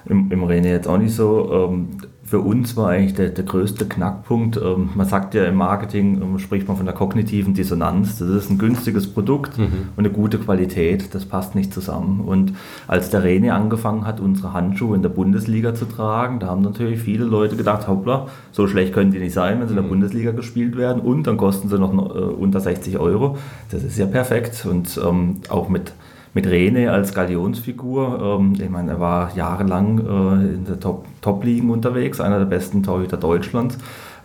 [0.07, 1.71] im, im René jetzt auch nicht so.
[1.71, 1.99] Ähm,
[2.33, 6.39] für uns war eigentlich der, der größte Knackpunkt, ähm, man sagt ja im Marketing, ähm,
[6.39, 8.21] spricht man von der kognitiven Dissonanz.
[8.21, 9.91] Das ist ein günstiges Produkt mhm.
[9.97, 12.21] und eine gute Qualität, das passt nicht zusammen.
[12.21, 12.55] Und
[12.89, 17.01] als der René angefangen hat, unsere Handschuhe in der Bundesliga zu tragen, da haben natürlich
[17.01, 19.91] viele Leute gedacht, hoppla, so schlecht können die nicht sein, wenn sie in der mhm.
[19.91, 23.37] Bundesliga gespielt werden und dann kosten sie noch äh, unter 60 Euro.
[23.71, 25.93] Das ist ja perfekt und ähm, auch mit
[26.35, 28.39] mit Rene als Galionsfigur.
[28.41, 32.83] Ähm, ich meine, er war jahrelang äh, in der Top-Ligen Top unterwegs, einer der besten
[32.83, 33.79] Torhüter Deutschlands.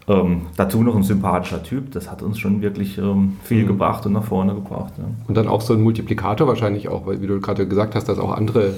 [0.10, 3.68] Ähm, dazu noch ein sympathischer Typ, das hat uns schon wirklich ähm, viel mhm.
[3.68, 4.94] gebracht und nach vorne gebracht.
[4.98, 5.04] Ja.
[5.28, 8.18] Und dann auch so ein Multiplikator wahrscheinlich auch, weil wie du gerade gesagt hast, dass
[8.18, 8.74] auch andere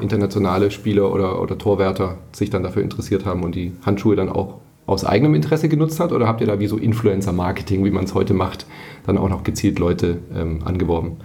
[0.00, 4.56] internationale Spieler oder, oder Torwärter sich dann dafür interessiert haben und die Handschuhe dann auch
[4.86, 6.12] aus eigenem Interesse genutzt hat?
[6.12, 8.66] Oder habt ihr da wie so Influencer-Marketing, wie man es heute macht,
[9.06, 11.18] dann auch noch gezielt Leute ähm, angeworben?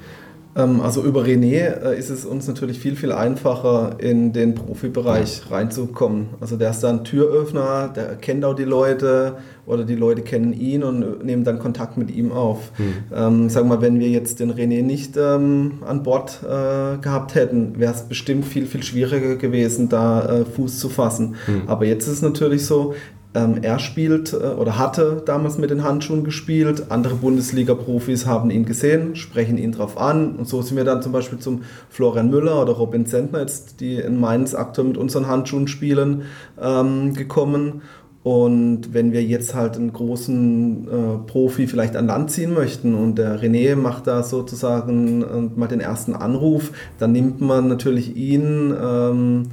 [0.58, 5.44] Ähm, also über René äh, ist es uns natürlich viel, viel einfacher, in den Profibereich
[5.50, 5.56] ja.
[5.56, 6.30] reinzukommen.
[6.42, 10.84] Also der ist dann Türöffner, der kennt auch die Leute oder die Leute kennen ihn
[10.84, 12.72] und nehmen dann Kontakt mit ihm auf.
[12.78, 12.94] Mhm.
[13.14, 17.36] Ähm, sagen wir mal, wenn wir jetzt den René nicht ähm, an Bord äh, gehabt
[17.36, 21.36] hätten, wäre es bestimmt viel, viel schwieriger gewesen, da äh, Fuß zu fassen.
[21.48, 21.64] Mhm.
[21.68, 22.96] Aber jetzt ist es natürlich so,
[23.34, 26.86] er spielt äh, oder hatte damals mit den Handschuhen gespielt.
[26.90, 30.36] Andere Bundesliga-Profis haben ihn gesehen, sprechen ihn drauf an.
[30.38, 33.96] Und so sind wir dann zum Beispiel zum Florian Müller oder Robin Zentner, jetzt, die
[33.96, 36.24] in Mainz aktuell mit unseren Handschuhen spielen,
[36.60, 37.82] ähm, gekommen.
[38.24, 43.18] Und wenn wir jetzt halt einen großen äh, Profi vielleicht an Land ziehen möchten und
[43.18, 48.76] der René macht da sozusagen äh, mal den ersten Anruf, dann nimmt man natürlich ihn.
[48.82, 49.44] Ähm,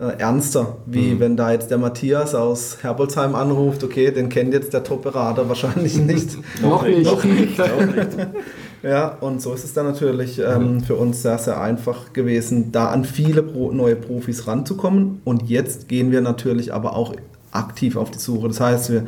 [0.00, 1.20] äh, ernster, wie mhm.
[1.20, 5.96] wenn da jetzt der Matthias aus Herbolzheim anruft, okay, den kennt jetzt der Top-Berater wahrscheinlich
[5.98, 6.36] nicht.
[6.62, 7.04] Noch nicht.
[7.04, 7.58] Noch nicht.
[8.82, 12.90] Ja, und so ist es dann natürlich ähm, für uns sehr, sehr einfach gewesen, da
[12.90, 15.22] an viele Pro neue Profis ranzukommen.
[15.24, 17.14] Und jetzt gehen wir natürlich aber auch
[17.50, 18.46] aktiv auf die Suche.
[18.46, 19.06] Das heißt, wir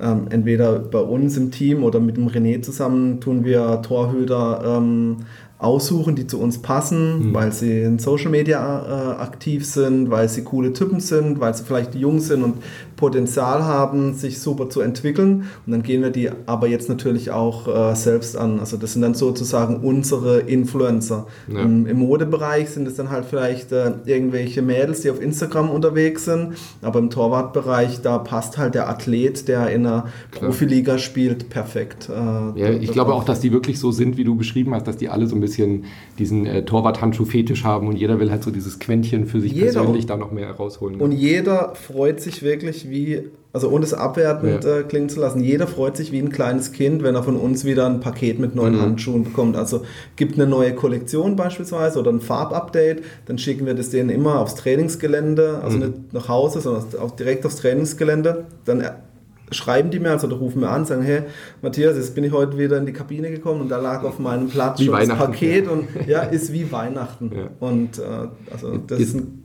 [0.00, 5.18] ähm, entweder bei uns im Team oder mit dem René zusammen tun wir Torhüter ähm,
[5.60, 7.34] aussuchen, die zu uns passen, mhm.
[7.34, 11.64] weil sie in Social Media äh, aktiv sind, weil sie coole Typen sind, weil sie
[11.64, 12.56] vielleicht jung sind und
[13.00, 15.46] Potenzial haben, sich super zu entwickeln.
[15.66, 18.60] Und dann gehen wir die aber jetzt natürlich auch äh, selbst an.
[18.60, 21.26] Also das sind dann sozusagen unsere Influencer.
[21.52, 21.60] Ja.
[21.60, 26.26] Im, Im, Modebereich sind es dann halt vielleicht äh, irgendwelche Mädels, die auf Instagram unterwegs
[26.26, 26.54] sind.
[26.82, 30.50] Aber im Torwartbereich, da passt halt der Athlet, der in einer Klar.
[30.50, 32.08] Profiliga spielt, perfekt.
[32.10, 34.98] Äh, ja, ich glaube auch, dass die wirklich so sind, wie du beschrieben hast, dass
[34.98, 35.84] die alle so ein bisschen
[36.18, 40.06] diesen äh, Torwart-Handschuh-Fetisch haben und jeder will halt so dieses Quäntchen für sich jeder persönlich
[40.06, 40.98] da noch mehr rausholen.
[40.98, 41.04] Ne?
[41.04, 44.76] Und jeder freut sich wirklich, wie Also ohne es abwertend Ja.
[44.78, 45.40] äh, klingen zu lassen.
[45.40, 48.54] Jeder freut sich wie ein kleines Kind, wenn er von uns wieder ein Paket mit
[48.54, 48.80] neuen Mhm.
[48.82, 49.56] Handschuhen bekommt.
[49.56, 49.82] Also
[50.14, 54.54] gibt eine neue Kollektion beispielsweise oder ein Farbupdate, dann schicken wir das denen immer aufs
[54.54, 55.82] Trainingsgelände, also Mhm.
[55.82, 58.44] nicht nach Hause, sondern auch direkt aufs Trainingsgelände.
[58.66, 58.90] Dann äh,
[59.50, 61.22] schreiben die mir, also rufen wir an, sagen, hey
[61.60, 64.46] Matthias, jetzt bin ich heute wieder in die Kabine gekommen und da lag auf meinem
[64.48, 65.08] Platz Wie schon das.
[65.18, 67.32] Paket und ja, ist wie Weihnachten.
[67.36, 67.48] Ja.
[67.58, 68.02] Und äh,
[68.52, 69.39] also das Ist- ist ein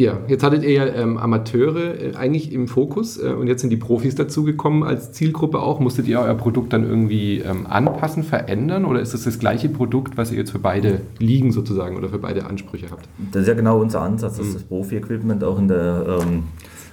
[0.00, 3.68] Ja, jetzt hattet ihr ja ähm, Amateure äh, eigentlich im Fokus äh, und jetzt sind
[3.68, 5.78] die Profis dazugekommen als Zielgruppe auch.
[5.78, 10.16] Musstet ihr euer Produkt dann irgendwie ähm, anpassen, verändern oder ist das das gleiche Produkt,
[10.16, 13.06] was ihr jetzt für beide Ligen sozusagen oder für beide Ansprüche habt?
[13.30, 16.44] Das ist ja genau unser Ansatz, dass das Profi-Equipment auch in der ähm,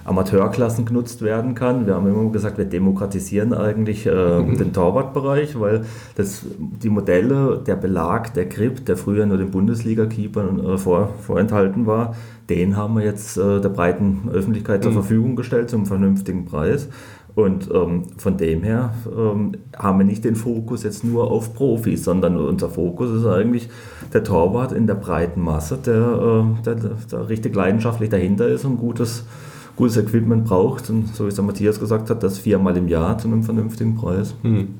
[0.04, 1.86] Amateurklassen genutzt werden kann.
[1.86, 7.76] Wir haben immer gesagt, wir demokratisieren eigentlich ähm, den Torwartbereich, weil das, die Modelle, der
[7.76, 12.14] Belag, der Grip, der früher nur den Bundesliga-Keepern äh, vor, vorenthalten war,
[12.48, 16.88] den haben wir jetzt äh, der breiten Öffentlichkeit zur Verfügung gestellt zum vernünftigen Preis.
[17.34, 22.02] Und ähm, von dem her ähm, haben wir nicht den Fokus jetzt nur auf Profis,
[22.02, 23.68] sondern unser Fokus ist eigentlich
[24.12, 28.78] der Torwart in der breiten Masse, der, äh, der, der, richtig leidenschaftlich dahinter ist und
[28.78, 29.24] gutes,
[29.76, 30.90] gutes Equipment braucht.
[30.90, 33.94] Und so wie es der Matthias gesagt hat, das viermal im Jahr zu einem vernünftigen
[33.94, 34.34] Preis.
[34.42, 34.74] Hm.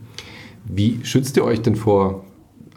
[0.64, 2.24] Wie schützt ihr euch denn vor,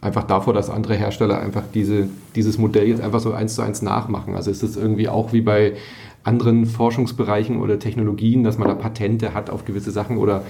[0.02, 3.82] einfach davor, dass andere Hersteller einfach diese, dieses Modell jetzt einfach so eins zu eins
[3.82, 4.36] nachmachen?
[4.36, 5.74] Also ist es irgendwie auch wie bei
[6.24, 10.44] anderen Forschungsbereichen oder Technologien, dass man da Patente hat auf gewisse Sachen oder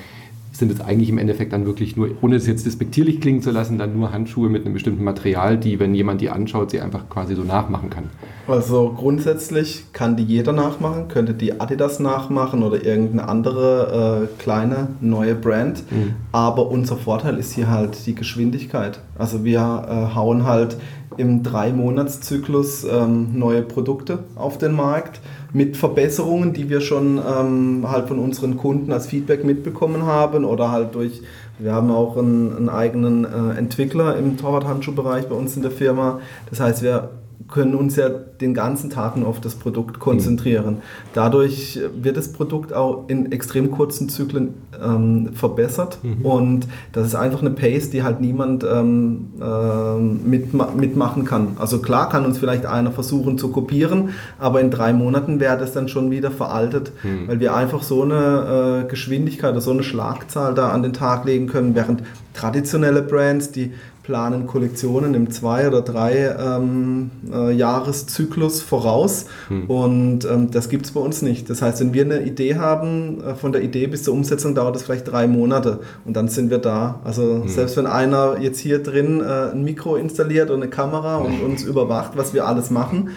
[0.51, 3.77] sind es eigentlich im Endeffekt dann wirklich nur, ohne es jetzt despektierlich klingen zu lassen,
[3.77, 7.35] dann nur Handschuhe mit einem bestimmten Material, die, wenn jemand die anschaut, sie einfach quasi
[7.35, 8.09] so nachmachen kann?
[8.47, 14.89] Also grundsätzlich kann die jeder nachmachen, könnte die Adidas nachmachen oder irgendeine andere äh, kleine
[14.99, 15.83] neue Brand.
[16.31, 18.99] Aber unser Vorteil ist hier halt die Geschwindigkeit.
[19.17, 20.77] Also wir äh, hauen halt
[21.17, 25.19] im Drei-Monats-Zyklus ähm, neue Produkte auf den Markt
[25.53, 30.71] mit Verbesserungen, die wir schon ähm, halt von unseren Kunden als Feedback mitbekommen haben oder
[30.71, 31.21] halt durch
[31.61, 36.19] wir haben auch einen, einen eigenen äh, Entwickler im Torwart-Handschuhbereich bei uns in der Firma.
[36.49, 37.11] Das heißt, wir
[37.47, 40.77] können uns ja den ganzen Tag nur auf das Produkt konzentrieren.
[41.13, 47.41] Dadurch wird das Produkt auch in extrem kurzen Zyklen ähm, verbessert und das ist einfach
[47.41, 51.57] eine Pace, die halt niemand ähm, ähm, mitma mitmachen kann.
[51.59, 55.73] Also klar kann uns vielleicht einer versuchen zu kopieren, aber in drei Monaten wäre das
[55.73, 56.91] dann schon wieder veraltet,
[57.27, 61.25] weil wir einfach so eine äh, Geschwindigkeit oder so eine Schlagzahl da an den Tag
[61.25, 63.71] legen können, während traditionelle Brands, die
[64.03, 69.25] planen Kollektionen im zwei oder drei ähm, äh, Jahreszyklus voraus.
[69.67, 71.49] Und ähm, das gibt es bei uns nicht.
[71.49, 74.75] Das heißt, wenn wir eine Idee haben, äh, von der Idee bis zur Umsetzung dauert
[74.75, 75.81] es vielleicht drei Monate.
[76.05, 76.99] Und dann sind wir da.
[77.03, 81.41] Also selbst wenn einer jetzt hier drin äh, ein Mikro installiert und eine Kamera und
[81.41, 83.09] uns überwacht, was wir alles machen,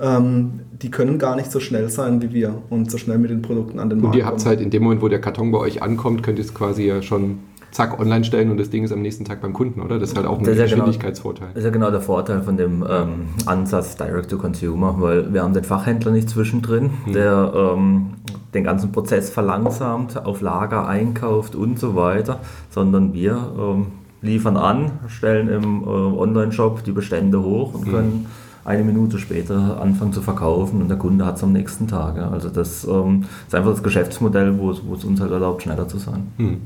[0.00, 3.42] ähm, die können gar nicht so schnell sein wie wir und so schnell mit den
[3.42, 5.58] Produkten an den Und Markt ihr habt halt in dem Moment, wo der Karton bei
[5.58, 8.92] euch ankommt, könnt ihr es quasi ja schon zack online stellen und das Ding ist
[8.92, 9.98] am nächsten Tag beim Kunden, oder?
[9.98, 11.48] Das ist halt auch ein Das ist ja genau- Geschwindigkeitsvorteil.
[11.54, 15.42] Das ist ja genau der Vorteil von dem ähm, Ansatz Direct to Consumer, weil wir
[15.42, 18.14] haben den Fachhändler nicht zwischendrin, der ähm,
[18.54, 23.86] den ganzen Prozess verlangsamt, auf Lager einkauft und so weiter, sondern wir ähm,
[24.22, 28.26] liefern an, stellen im äh, Online-Shop die Bestände hoch und können
[28.64, 32.18] eine Minute später anfangen zu verkaufen und der Kunde hat es am nächsten Tag.
[32.18, 35.88] Also das ähm, ist einfach das Geschäftsmodell, wo es wo es uns halt erlaubt, schneller
[35.88, 36.26] zu sein.
[36.36, 36.58] Hm.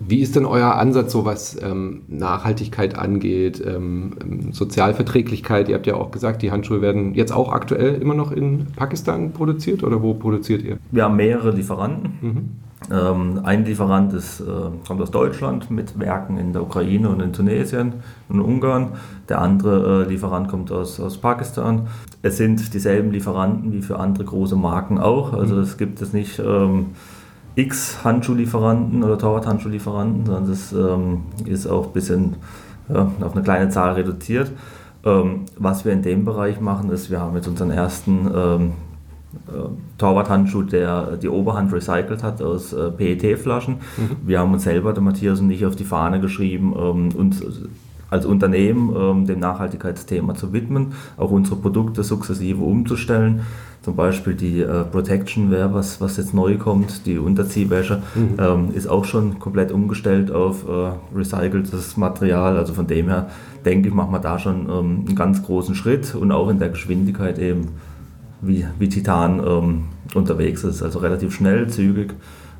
[0.00, 5.68] Wie ist denn euer Ansatz, so was ähm, Nachhaltigkeit angeht, ähm, Sozialverträglichkeit?
[5.68, 9.32] Ihr habt ja auch gesagt, die Handschuhe werden jetzt auch aktuell immer noch in Pakistan
[9.32, 10.78] produziert oder wo produziert ihr?
[10.90, 12.12] Wir haben mehrere Lieferanten.
[12.20, 12.48] Mhm.
[12.92, 14.44] Ähm, ein Lieferant ist, äh,
[14.86, 17.94] kommt aus Deutschland mit Werken in der Ukraine und in Tunesien
[18.28, 18.92] und Ungarn.
[19.28, 21.88] Der andere äh, Lieferant kommt aus, aus Pakistan.
[22.20, 25.32] Es sind dieselben Lieferanten wie für andere große Marken auch.
[25.32, 26.88] Also es gibt es nicht ähm,
[27.56, 32.36] x Handschuhlieferanten oder Torwart-Handschuhlieferanten, sondern es ähm, ist auch ein bisschen
[32.88, 34.50] ja, auf eine kleine Zahl reduziert.
[35.04, 38.72] Ähm, was wir in dem Bereich machen, ist, wir haben jetzt unseren ersten ähm,
[39.48, 43.76] äh, Torwart-Handschuh, der die Oberhand recycelt hat aus äh, PET-Flaschen.
[44.24, 47.42] Wir haben uns selber, der Matthias und ich, auf die Fahne geschrieben, ähm, uns
[48.14, 53.40] als Unternehmen ähm, dem Nachhaltigkeitsthema zu widmen, auch unsere Produkte sukzessive umzustellen.
[53.82, 58.02] Zum Beispiel die äh, Protection Wear, was, was jetzt neu kommt, die Unterziehwäsche,
[58.38, 62.56] ähm, ist auch schon komplett umgestellt auf äh, recyceltes Material.
[62.56, 63.28] Also von dem her
[63.64, 66.70] denke ich, machen wir da schon ähm, einen ganz großen Schritt und auch in der
[66.70, 67.72] Geschwindigkeit eben
[68.40, 70.82] wie, wie Titan ähm, unterwegs ist.
[70.82, 72.14] Also relativ schnell, zügig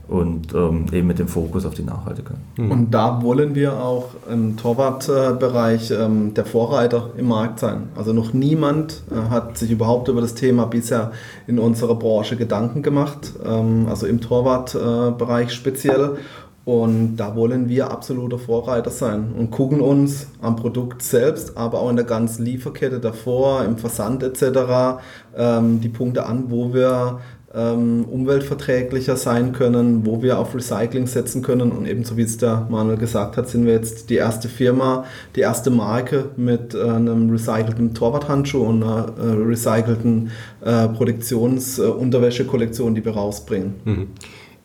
[0.09, 2.37] und ähm, eben mit dem Fokus auf die Nachhaltigkeit.
[2.57, 2.71] Mhm.
[2.71, 7.88] Und da wollen wir auch im Torwartbereich ähm, der Vorreiter im Markt sein.
[7.97, 11.12] Also noch niemand äh, hat sich überhaupt über das Thema bisher
[11.47, 16.19] in unserer Branche Gedanken gemacht, ähm, also im Torwartbereich speziell.
[16.64, 21.90] Und da wollen wir absoluter Vorreiter sein und gucken uns am Produkt selbst, aber auch
[21.90, 25.03] in der ganzen Lieferkette davor, im Versand etc.
[25.37, 27.21] Ähm, die Punkte an, wo wir
[27.55, 31.73] ähm, umweltverträglicher sein können, wo wir auf Recycling setzen können.
[31.73, 35.05] Und ebenso wie es der Manuel gesagt hat, sind wir jetzt die erste Firma,
[35.37, 40.31] die erste Marke mit äh, einem recycelten Torwarthandschuh und einer äh, recycelten
[40.62, 43.75] äh, Produktionsunterwäschekollektion, die wir rausbringen.
[43.85, 44.07] Mhm.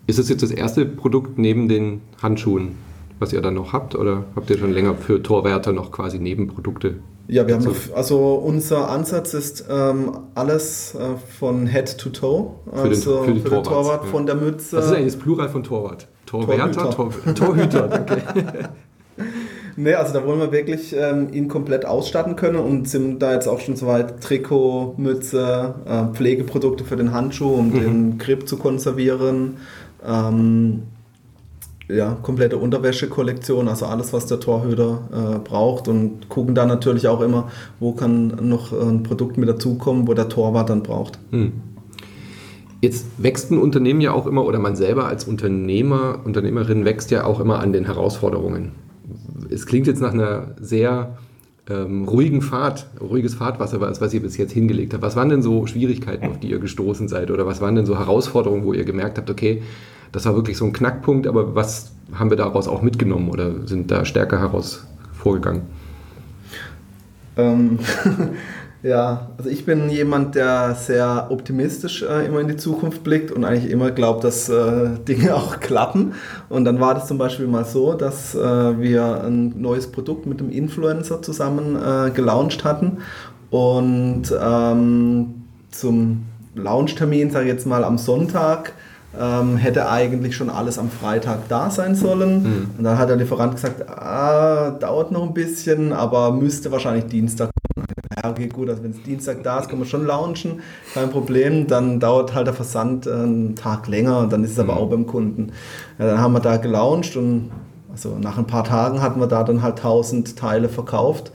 [0.08, 2.72] Ist das jetzt das erste Produkt neben den Handschuhen,
[3.20, 3.96] was ihr dann noch habt?
[3.96, 6.96] Oder habt ihr schon länger für Torwärter noch quasi Nebenprodukte
[7.32, 12.56] ja, wir haben noch, also unser Ansatz ist ähm, alles äh, von Head to Toe,
[12.66, 14.10] für den, also für den, für Torwart, den Torwart ja.
[14.10, 14.76] von der Mütze.
[14.78, 16.08] Das ist eigentlich das Plural von Torwart.
[16.26, 18.70] Torwärter, Torhüter, Torhüter danke.
[19.76, 23.48] Nee, also da wollen wir wirklich ähm, ihn komplett ausstatten können und sind da jetzt
[23.48, 27.80] auch schon soweit Trikot, Mütze, äh, Pflegeprodukte für den Handschuh, um mhm.
[27.80, 29.58] den Grip zu konservieren.
[30.04, 30.84] Ähm,
[31.90, 37.22] ja, komplette Unterwäschekollektion, also alles, was der Torhüter äh, braucht und gucken da natürlich auch
[37.22, 37.50] immer,
[37.80, 41.20] wo kann noch ein Produkt mit dazukommen, wo der Torwart dann braucht.
[41.32, 41.54] Hm.
[42.82, 47.26] Jetzt wächst ein Unternehmen ja auch immer, oder man selber als Unternehmer, Unternehmerin wächst ja
[47.26, 48.72] auch immer an den Herausforderungen.
[49.50, 51.18] Es klingt jetzt nach einer sehr
[51.70, 55.04] ähm, ruhigen Fahrt, ruhiges Fahrtwasser, was, was ihr bis jetzt hingelegt habt.
[55.04, 57.32] Was waren denn so Schwierigkeiten, auf die ihr gestoßen seid?
[57.32, 59.62] Oder was waren denn so Herausforderungen, wo ihr gemerkt habt, okay,
[60.12, 63.92] das war wirklich so ein Knackpunkt, aber was haben wir daraus auch mitgenommen oder sind
[63.92, 65.64] da stärker heraus vorgegangen?
[67.38, 67.80] Ähm,
[68.84, 73.46] ja, also ich bin jemand, der sehr optimistisch äh, immer in die Zukunft blickt und
[73.46, 76.14] eigentlich immer glaubt, dass äh, Dinge auch klappen.
[76.50, 80.40] Und dann war das zum Beispiel mal so, dass äh, wir ein neues Produkt mit
[80.40, 83.00] einem Influencer zusammen äh, gelauncht hatten
[83.52, 88.74] und ähm, zum Launchtermin, sage ich jetzt mal am Sonntag,
[89.18, 92.44] ähm, hätte eigentlich schon alles am Freitag da sein sollen.
[92.44, 92.70] Mhm.
[92.78, 97.50] Und dann hat der Lieferant gesagt, ah, dauert noch ein bisschen, aber müsste wahrscheinlich Dienstag
[97.76, 97.88] kommen.
[98.22, 100.62] Ja, okay, gut, also wenn es Dienstag da ist, können wir schon launchen,
[100.94, 101.68] kein Problem.
[101.68, 104.80] Dann dauert halt der Versand einen Tag länger und dann ist es aber mhm.
[104.80, 105.52] auch beim Kunden.
[105.98, 107.52] Ja, dann haben wir da gelauncht und
[107.92, 111.32] also nach ein paar Tagen hatten wir da dann halt 1000 Teile verkauft.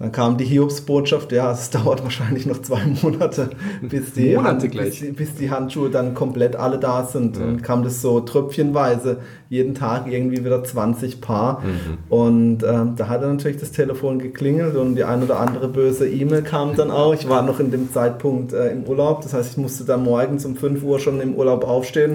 [0.00, 3.50] Dann kam die Hiobsbotschaft, ja, es dauert wahrscheinlich noch zwei Monate,
[3.82, 7.36] bis die, Monate Hand, bis, bis, die Handschuhe dann komplett alle da sind.
[7.36, 7.44] Ja.
[7.44, 9.18] Dann kam das so tröpfchenweise,
[9.50, 11.60] jeden Tag irgendwie wieder 20 Paar.
[11.60, 11.98] Mhm.
[12.08, 16.08] Und ähm, da hat dann natürlich das Telefon geklingelt und die ein oder andere böse
[16.08, 17.12] E-Mail kam dann auch.
[17.12, 20.46] Ich war noch in dem Zeitpunkt äh, im Urlaub, das heißt, ich musste dann morgens
[20.46, 22.12] um 5 Uhr schon im Urlaub aufstehen,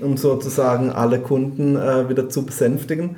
[0.00, 0.04] mhm.
[0.04, 3.16] um sozusagen alle Kunden äh, wieder zu besänftigen.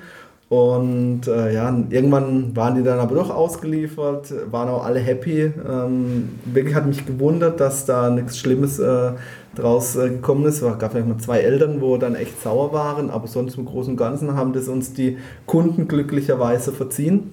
[0.50, 5.42] Und äh, ja, irgendwann waren die dann aber doch ausgeliefert, waren auch alle happy.
[5.42, 9.12] Ähm, wirklich hat mich gewundert, dass da nichts Schlimmes äh,
[9.54, 10.60] draus äh, gekommen ist.
[10.60, 13.92] Es gab vielleicht mal zwei Eltern, wo dann echt sauer waren, aber sonst im Großen
[13.92, 17.30] und Ganzen haben das uns die Kunden glücklicherweise verziehen.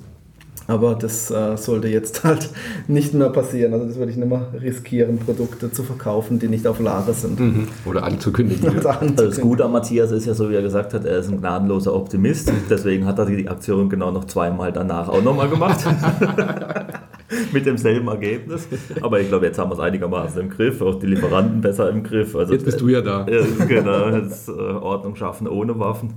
[0.68, 2.50] Aber das äh, sollte jetzt halt
[2.88, 3.74] nicht mehr passieren.
[3.74, 7.40] Also das würde ich nicht mehr riskieren, Produkte zu verkaufen, die nicht auf Lager sind.
[7.40, 7.68] Mhm.
[7.86, 8.70] Oder anzukündigen.
[8.78, 9.20] Oder anzukündigen.
[9.20, 11.40] Also das Gute an Matthias ist ja so, wie er gesagt hat, er ist ein
[11.40, 12.52] gnadenloser Optimist.
[12.70, 15.86] Deswegen hat er die Aktion genau noch zweimal danach auch nochmal gemacht.
[17.54, 18.68] Mit demselben Ergebnis.
[19.02, 22.04] Aber ich glaube, jetzt haben wir es einigermaßen im Griff, auch die Lieferanten besser im
[22.04, 22.36] Griff.
[22.36, 23.26] Also, jetzt bist du ja da.
[23.30, 26.14] Ja, genau, jetzt, äh, Ordnung schaffen ohne Waffen.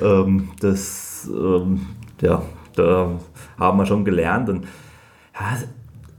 [0.00, 1.80] Ähm, das, ähm,
[2.20, 2.42] ja,
[2.76, 3.10] da
[3.58, 4.48] haben wir schon gelernt.
[4.48, 4.64] Und
[5.34, 5.58] ja,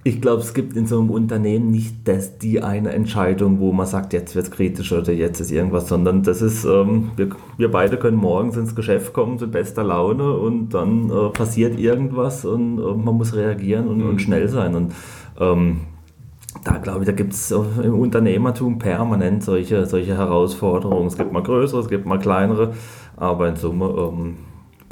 [0.06, 3.86] ich glaube, es gibt in so einem Unternehmen nicht das, die eine Entscheidung, wo man
[3.86, 7.72] sagt, jetzt wird es kritisch oder jetzt ist irgendwas, sondern das ist, ähm, wir, wir,
[7.72, 12.80] beide können morgens ins Geschäft kommen zu bester Laune und dann äh, passiert irgendwas und
[12.80, 14.10] äh, man muss reagieren und, mhm.
[14.10, 14.76] und schnell sein.
[14.76, 14.94] Und
[15.40, 15.82] ähm,
[16.66, 21.08] da glaube ich, da gibt es im Unternehmertum permanent solche, solche Herausforderungen.
[21.08, 22.74] Es gibt mal größere, es gibt mal kleinere,
[23.16, 24.36] aber in Summe ähm,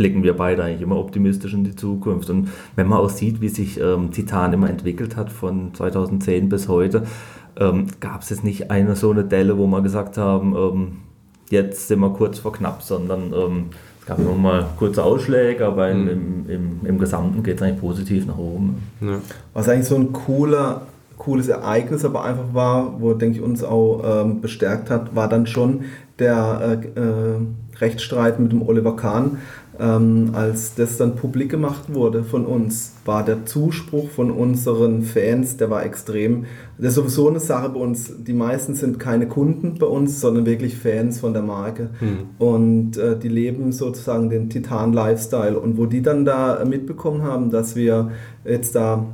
[0.02, 2.32] blicken wir beide eigentlich immer optimistisch in die Zukunft.
[2.32, 6.68] Und wenn man auch sieht, wie sich ähm, Titan immer entwickelt hat von 2010 bis
[6.68, 7.04] heute,
[7.60, 10.88] ähm, gab es jetzt nicht eine so eine Delle, wo wir gesagt haben, ähm,
[11.52, 13.66] jetzt sind wir kurz vor knapp, sondern ähm,
[14.00, 16.08] es gab immer mal kurze Ausschläge, aber mhm.
[16.10, 18.82] im, im, im, Gesamten geht es eigentlich positiv nach oben.
[19.02, 19.20] Ja.
[19.54, 20.88] Was eigentlich so ein cooler
[21.20, 25.46] cooles Ereignis aber einfach war, wo, denke ich, uns auch ähm, bestärkt hat, war dann
[25.46, 25.82] schon
[26.18, 27.36] der äh, äh,
[27.82, 29.40] Rechtsstreit mit dem Oliver Kahn,
[29.80, 35.58] ähm, als das dann publik gemacht wurde von uns, war der Zuspruch von unseren Fans,
[35.58, 36.46] der war extrem.
[36.78, 38.12] Das ist sowieso eine Sache bei uns.
[38.24, 41.90] Die meisten sind keine Kunden bei uns, sondern wirklich Fans von der Marke.
[42.00, 42.18] Mhm.
[42.38, 45.60] Und äh, die leben sozusagen den Titan-Lifestyle.
[45.60, 48.12] Und wo die dann da mitbekommen haben, dass wir
[48.46, 49.06] jetzt da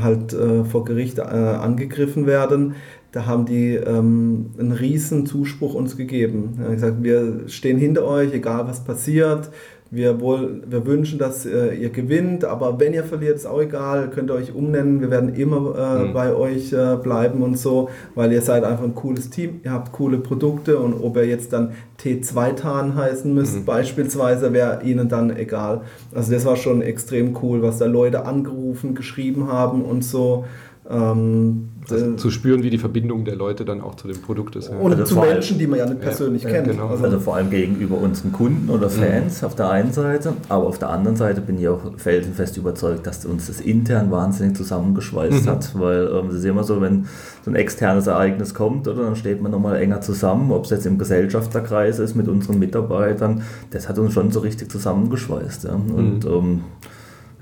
[0.00, 2.74] halt äh, vor Gericht äh, angegriffen werden,
[3.12, 6.54] da haben die ähm, einen riesen Zuspruch uns gegeben.
[6.58, 9.50] Er hat gesagt, wir stehen hinter euch, egal was passiert.
[9.90, 14.08] Wir, wohl, wir wünschen, dass äh, ihr gewinnt, aber wenn ihr verliert, ist auch egal,
[14.08, 15.02] könnt ihr euch umnennen.
[15.02, 16.12] Wir werden immer äh, mhm.
[16.14, 19.92] bei euch äh, bleiben und so, weil ihr seid einfach ein cooles Team, ihr habt
[19.92, 23.64] coole Produkte und ob ihr jetzt dann T2-Tan heißen müsst, mhm.
[23.66, 25.82] beispielsweise, wäre ihnen dann egal.
[26.14, 30.46] Also das war schon extrem cool, was da Leute angerufen, geschrieben haben und so.
[30.90, 34.68] Ähm, also zu spüren, wie die Verbindung der Leute dann auch zu dem Produkt ist.
[34.68, 34.76] Ja.
[34.76, 36.68] Und also zu Menschen, die man ja nicht persönlich ja, kennt.
[36.68, 36.88] Genau.
[36.88, 38.92] Also, also, vor allem gegenüber unseren Kunden oder mhm.
[38.92, 39.46] Fans mhm.
[39.46, 43.24] auf der einen Seite, aber auf der anderen Seite bin ich auch felsenfest überzeugt, dass
[43.24, 45.48] uns das intern wahnsinnig zusammengeschweißt mhm.
[45.48, 47.06] hat, weil ähm, es ist immer so, wenn
[47.44, 50.86] so ein externes Ereignis kommt, oder dann steht man nochmal enger zusammen, ob es jetzt
[50.86, 55.64] im Gesellschafterkreis ist mit unseren Mitarbeitern, das hat uns schon so richtig zusammengeschweißt.
[55.64, 55.74] Ja.
[55.74, 56.30] Und mhm.
[56.32, 56.60] ähm,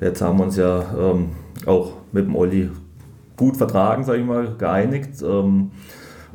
[0.00, 1.30] jetzt haben wir uns ja ähm,
[1.66, 2.70] auch mit dem Olli
[3.40, 5.22] gut vertragen, sage ich mal, geeinigt.
[5.22, 5.70] Ähm,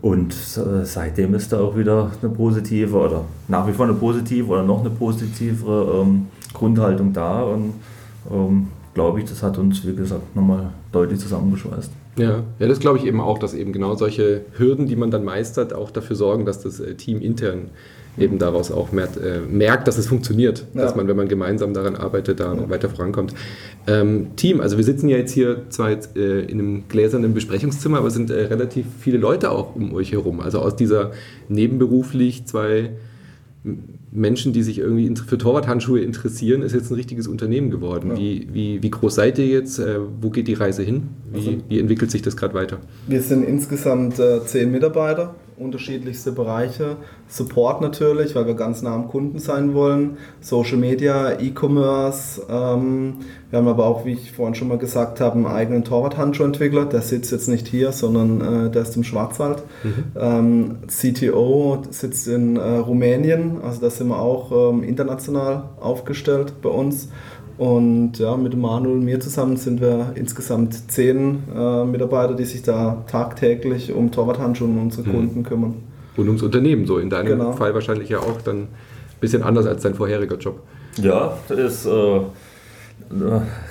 [0.02, 4.48] und äh, seitdem ist da auch wieder eine positive oder nach wie vor eine positive
[4.48, 7.44] oder noch eine positivere ähm, Grundhaltung da.
[7.44, 7.74] Und
[8.32, 11.92] ähm, glaube ich, das hat uns, wie gesagt, nochmal deutlich zusammengeschweißt.
[12.18, 15.24] Ja, ja das glaube ich eben auch, dass eben genau solche Hürden, die man dann
[15.24, 17.70] meistert, auch dafür sorgen, dass das äh, Team intern
[18.18, 20.82] eben daraus auch merkt, äh, merkt dass es funktioniert, ja.
[20.82, 22.70] dass man, wenn man gemeinsam daran arbeitet, da ja.
[22.70, 23.34] weiter vorankommt.
[23.88, 27.98] Ähm, Team, also wir sitzen ja jetzt hier zwar jetzt, äh, in einem gläsernen Besprechungszimmer,
[27.98, 30.40] aber es sind äh, relativ viele Leute auch um euch herum.
[30.40, 31.12] Also aus dieser
[31.50, 32.92] nebenberuflich zwei
[34.12, 38.12] Menschen, die sich irgendwie für Torwarthandschuhe interessieren, ist jetzt ein richtiges Unternehmen geworden.
[38.12, 38.18] Ja.
[38.18, 39.80] Wie, wie, wie groß seid ihr jetzt?
[39.80, 41.10] Äh, wo geht die Reise hin?
[41.32, 42.78] Wie, also, wie entwickelt sich das gerade weiter?
[43.08, 46.98] Wir sind insgesamt äh, zehn Mitarbeiter unterschiedlichste Bereiche.
[47.28, 50.18] Support natürlich, weil wir ganz nah am Kunden sein wollen.
[50.42, 52.42] Social Media, E-Commerce.
[52.50, 53.16] Ähm,
[53.50, 56.86] wir haben aber auch, wie ich vorhin schon mal gesagt habe, einen eigenen Torwart-Handschuh-Entwickler.
[56.86, 59.64] Der sitzt jetzt nicht hier, sondern äh, der ist im Schwarzwald.
[59.84, 60.04] Mhm.
[60.20, 63.62] Ähm, CTO sitzt in äh, Rumänien.
[63.64, 67.10] Also da sind wir auch ähm, international aufgestellt bei uns.
[67.58, 72.64] Und ja, mit Manuel und mir zusammen sind wir insgesamt zehn äh, Mitarbeiter, die sich
[72.64, 75.14] da tagtäglich um Torwarthandschuhe und unsere hm.
[75.14, 75.76] Kunden kümmern.
[76.18, 77.52] Und ums Unternehmen so, in deinem genau.
[77.54, 78.68] Fall wahrscheinlich ja auch dann ein
[79.22, 80.62] bisschen anders als dein vorheriger Job.
[80.98, 82.22] Ja, das ist äh,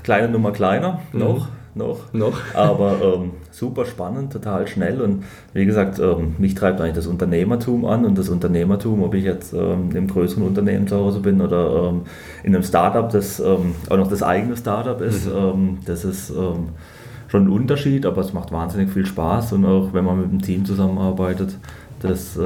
[0.02, 1.20] kleine Nummer kleiner mhm.
[1.20, 2.12] noch noch.
[2.12, 2.38] Noch.
[2.54, 5.00] Aber ähm, super spannend, total schnell.
[5.00, 9.24] Und wie gesagt, ähm, mich treibt eigentlich das Unternehmertum an und das Unternehmertum, ob ich
[9.24, 12.02] jetzt ähm, im größeren Unternehmen zu Hause bin oder ähm,
[12.42, 15.34] in einem Startup, das ähm, auch noch das eigene Startup ist, mhm.
[15.34, 16.32] Ähm, das ist
[17.28, 20.42] schon ein Unterschied, aber es macht wahnsinnig viel Spaß und auch wenn man mit einem
[20.42, 21.58] Team zusammenarbeitet,
[22.00, 22.38] das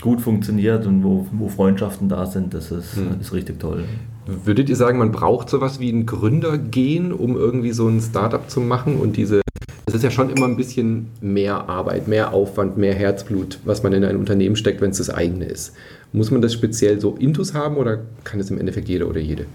[0.00, 3.20] gut funktioniert und wo, wo Freundschaften da sind, das ist, mhm.
[3.20, 3.84] ist richtig toll.
[4.26, 8.60] Würdet ihr sagen, man braucht sowas wie ein Gründergehen, um irgendwie so ein Startup zu
[8.60, 9.43] machen und diese
[9.86, 13.92] es ist ja schon immer ein bisschen mehr Arbeit, mehr Aufwand, mehr Herzblut, was man
[13.92, 15.74] in ein Unternehmen steckt, wenn es das eigene ist.
[16.12, 19.46] Muss man das speziell so intus haben oder kann es im Endeffekt jeder oder jede?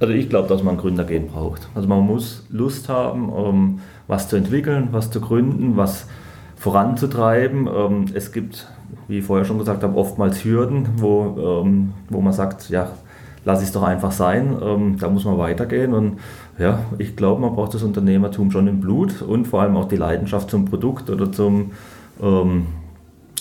[0.00, 1.68] Also ich glaube, dass man Gründergehen braucht.
[1.74, 6.06] Also man muss Lust haben, um was zu entwickeln, was zu gründen, was
[6.56, 7.66] voranzutreiben.
[7.66, 8.66] Ähm, es gibt,
[9.08, 12.90] wie ich vorher schon gesagt habe, oftmals Hürden, wo, ähm, wo man sagt, ja,
[13.44, 14.56] lasse ich es doch einfach sein.
[14.62, 15.94] Ähm, da muss man weitergehen.
[15.94, 16.18] Und
[16.58, 19.96] ja, ich glaube, man braucht das Unternehmertum schon im Blut und vor allem auch die
[19.96, 21.72] Leidenschaft zum Produkt oder zum,
[22.20, 22.66] ähm,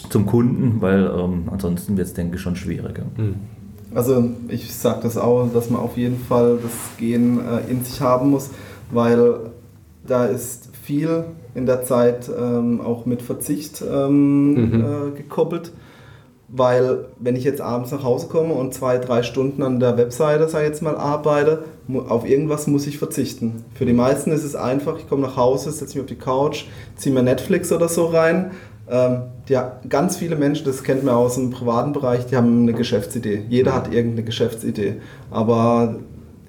[0.09, 3.03] zum Kunden, weil ähm, ansonsten wird es, denke ich, schon schwieriger.
[3.17, 3.35] Mhm.
[3.93, 8.01] Also ich sage das auch, dass man auf jeden Fall das Gehen äh, in sich
[8.01, 8.49] haben muss,
[8.91, 9.35] weil
[10.05, 11.23] da ist viel
[11.55, 14.81] in der Zeit ähm, auch mit Verzicht ähm, mhm.
[14.81, 15.71] äh, gekoppelt
[16.57, 20.47] weil wenn ich jetzt abends nach Hause komme und zwei, drei Stunden an der Webseite,
[20.47, 21.63] sage ich jetzt mal, arbeite,
[22.07, 23.65] auf irgendwas muss ich verzichten.
[23.73, 26.65] Für die meisten ist es einfach, ich komme nach Hause, setze mich auf die Couch,
[26.95, 28.51] ziehe mir Netflix oder so rein.
[28.89, 32.73] Ähm, ja, ganz viele Menschen, das kennt man aus dem privaten Bereich, die haben eine
[32.73, 33.43] Geschäftsidee.
[33.49, 34.95] Jeder hat irgendeine Geschäftsidee.
[35.31, 35.95] Aber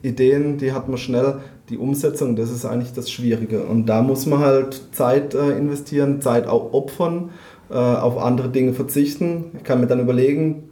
[0.02, 1.40] Ideen, die hat man schnell.
[1.68, 3.64] Die Umsetzung, das ist eigentlich das Schwierige.
[3.64, 7.30] Und da muss man halt Zeit äh, investieren, Zeit auch opfern
[7.74, 9.52] auf andere Dinge verzichten.
[9.56, 10.70] Ich kann mir dann überlegen,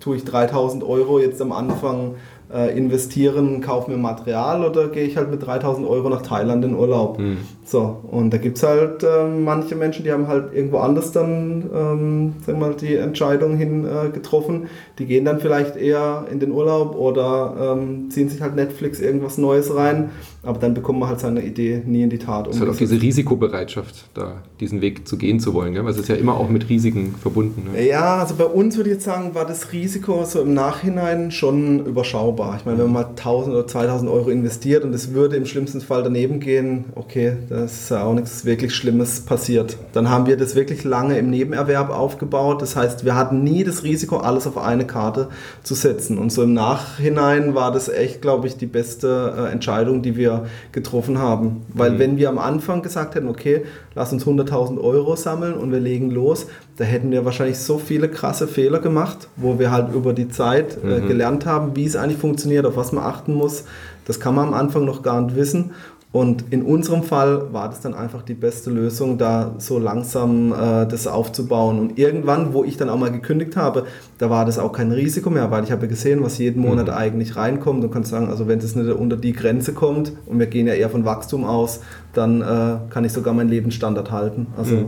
[0.00, 2.16] tue ich 3000 Euro jetzt am Anfang
[2.52, 6.74] äh, investieren, kaufen wir Material oder gehe ich halt mit 3000 Euro nach Thailand in
[6.74, 7.18] Urlaub.
[7.18, 7.38] Mhm.
[7.64, 11.70] So, und da gibt es halt äh, manche Menschen, die haben halt irgendwo anders dann
[11.72, 14.66] ähm, sag mal, die Entscheidung hin äh, getroffen.
[14.98, 19.38] Die gehen dann vielleicht eher in den Urlaub oder ähm, ziehen sich halt Netflix irgendwas
[19.38, 20.10] Neues rein,
[20.42, 22.48] aber dann bekommt man halt seine Idee nie in die Tat.
[22.48, 25.84] Es hat auch diese Risikobereitschaft, da diesen Weg zu gehen zu wollen, gell?
[25.84, 27.70] weil es ist ja immer auch mit Risiken verbunden.
[27.72, 27.86] Ne?
[27.86, 31.86] Ja, also bei uns würde ich jetzt sagen, war das Risiko so im Nachhinein schon
[31.86, 32.56] überschaubar.
[32.58, 35.80] Ich meine, wenn man mal 1000 oder 2000 Euro investiert und es würde im schlimmsten
[35.80, 39.76] Fall daneben gehen, okay, das ist ja auch nichts wirklich Schlimmes passiert.
[39.92, 42.62] Dann haben wir das wirklich lange im Nebenerwerb aufgebaut.
[42.62, 45.28] Das heißt, wir hatten nie das Risiko, alles auf eine Karte
[45.62, 46.18] zu setzen.
[46.18, 50.46] Und so im Nachhinein war das echt, glaube ich, die beste äh, Entscheidung, die wir
[50.72, 51.62] getroffen haben.
[51.74, 51.98] Weil mhm.
[51.98, 56.10] wenn wir am Anfang gesagt hätten, okay, lass uns 100.000 Euro sammeln und wir legen
[56.10, 56.46] los,
[56.78, 60.78] da hätten wir wahrscheinlich so viele krasse Fehler gemacht, wo wir halt über die Zeit
[60.82, 61.08] äh, mhm.
[61.08, 63.64] gelernt haben, wie es eigentlich funktioniert, auf was man achten muss.
[64.06, 65.72] Das kann man am Anfang noch gar nicht wissen.
[66.12, 70.86] Und in unserem Fall war das dann einfach die beste Lösung, da so langsam äh,
[70.86, 71.78] das aufzubauen.
[71.80, 73.86] Und irgendwann, wo ich dann auch mal gekündigt habe,
[74.18, 76.92] da war das auch kein Risiko mehr, weil ich habe gesehen, was jeden Monat mhm.
[76.92, 80.46] eigentlich reinkommt und kann sagen, also wenn das nicht unter die Grenze kommt und wir
[80.46, 81.80] gehen ja eher von Wachstum aus,
[82.12, 84.48] dann äh, kann ich sogar meinen Lebensstandard halten.
[84.58, 84.86] Also mhm.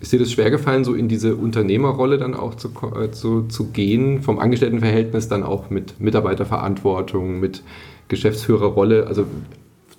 [0.00, 3.66] Ist dir das schwer gefallen, so in diese Unternehmerrolle dann auch zu, äh, zu, zu
[3.66, 7.62] gehen, vom Angestelltenverhältnis dann auch mit Mitarbeiterverantwortung, mit
[8.08, 9.06] Geschäftsführerrolle?
[9.06, 9.26] Also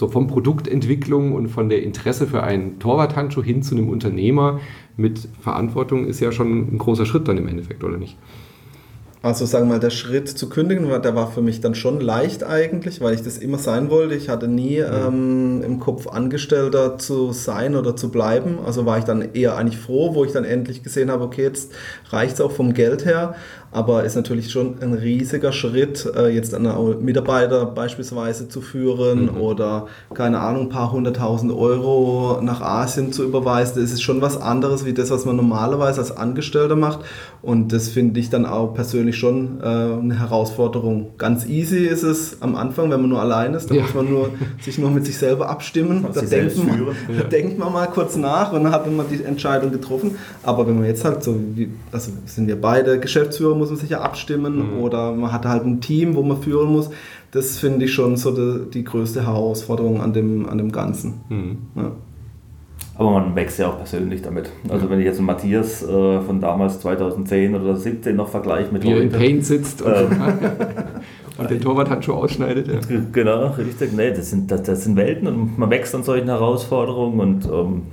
[0.02, 4.60] so vom Produktentwicklung und von der Interesse für einen Torwarthandschuh hin zu einem Unternehmer
[4.98, 8.18] mit Verantwortung ist ja schon ein großer Schritt dann im Endeffekt, oder nicht?
[9.24, 12.44] Also sagen wir mal, der Schritt zu kündigen, der war für mich dann schon leicht
[12.44, 14.16] eigentlich, weil ich das immer sein wollte.
[14.16, 15.62] Ich hatte nie mhm.
[15.62, 18.58] ähm, im Kopf Angestellter zu sein oder zu bleiben.
[18.66, 21.72] Also war ich dann eher eigentlich froh, wo ich dann endlich gesehen habe, okay, jetzt
[22.10, 23.36] reicht es auch vom Geld her
[23.72, 29.42] aber ist natürlich schon ein riesiger Schritt, äh, jetzt einen Mitarbeiter beispielsweise zu führen mhm.
[29.42, 33.82] oder keine Ahnung, ein paar hunderttausend Euro nach Asien zu überweisen.
[33.82, 37.00] Das ist schon was anderes wie das, was man normalerweise als Angestellter macht.
[37.42, 41.12] Und das finde ich dann auch persönlich schon äh, eine Herausforderung.
[41.18, 43.70] Ganz easy ist es am Anfang, wenn man nur allein ist.
[43.70, 43.84] Da ja.
[43.84, 44.30] muss man nur,
[44.62, 46.06] sich nur mit sich selber abstimmen.
[46.14, 46.94] Da denkt, man, ja.
[47.22, 50.16] da denkt man mal kurz nach und dann hat man die Entscheidung getroffen.
[50.44, 53.90] Aber wenn man jetzt halt so, wie, also sind wir beide Geschäftsführer, muss man sich
[53.90, 54.80] ja abstimmen mhm.
[54.80, 56.90] oder man hat halt ein Team, wo man führen muss.
[57.32, 61.22] Das finde ich schon so die, die, größte Herausforderung an dem, an dem Ganzen.
[61.30, 61.58] Mhm.
[61.76, 61.92] Ja.
[62.98, 64.52] Aber man wächst ja auch persönlich damit.
[64.70, 68.94] Also wenn ich jetzt Matthias äh, von damals 2010 oder 2017 noch vergleiche mit Wie
[68.94, 69.04] heute.
[69.04, 70.12] in Paint sitzt und, ähm,
[71.38, 72.68] und den Torwarthandschuh ausschneidet.
[72.68, 73.00] Ja.
[73.12, 73.94] Genau, richtig.
[73.94, 77.84] Nee, das sind, das, das, sind Welten und man wächst an solchen Herausforderungen und ähm,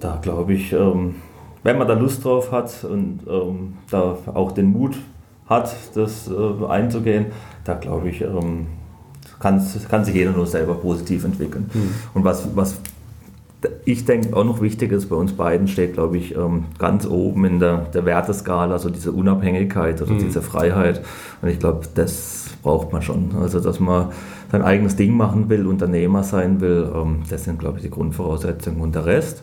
[0.00, 1.16] da glaube ich, ähm,
[1.62, 4.96] wenn man da Lust drauf hat und ähm, da auch den Mut
[5.46, 7.26] hat, das äh, einzugehen,
[7.64, 8.66] da glaube ich, ähm,
[9.40, 11.70] kann, kann sich jeder nur selber positiv entwickeln.
[11.72, 11.90] Mhm.
[12.14, 12.80] Und was, was
[13.84, 17.44] ich denke auch noch wichtig ist, bei uns beiden steht, glaube ich, ähm, ganz oben
[17.44, 20.18] in der, der Werteskala, also diese Unabhängigkeit oder mhm.
[20.18, 21.02] diese Freiheit.
[21.42, 23.30] Und ich glaube, das braucht man schon.
[23.40, 24.08] Also, dass man
[24.50, 28.80] sein eigenes Ding machen will, Unternehmer sein will, ähm, das sind, glaube ich, die Grundvoraussetzungen.
[28.80, 29.42] Und der Rest,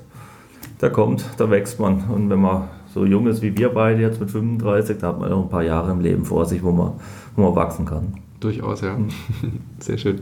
[0.81, 2.03] der kommt, da wächst man.
[2.09, 5.29] Und wenn man so jung ist wie wir beide jetzt mit 35, da hat man
[5.29, 6.93] noch ein paar Jahre im Leben vor sich, wo man,
[7.35, 8.15] wo man wachsen kann.
[8.39, 8.97] Durchaus, ja.
[8.97, 9.09] Mhm.
[9.79, 10.21] Sehr schön.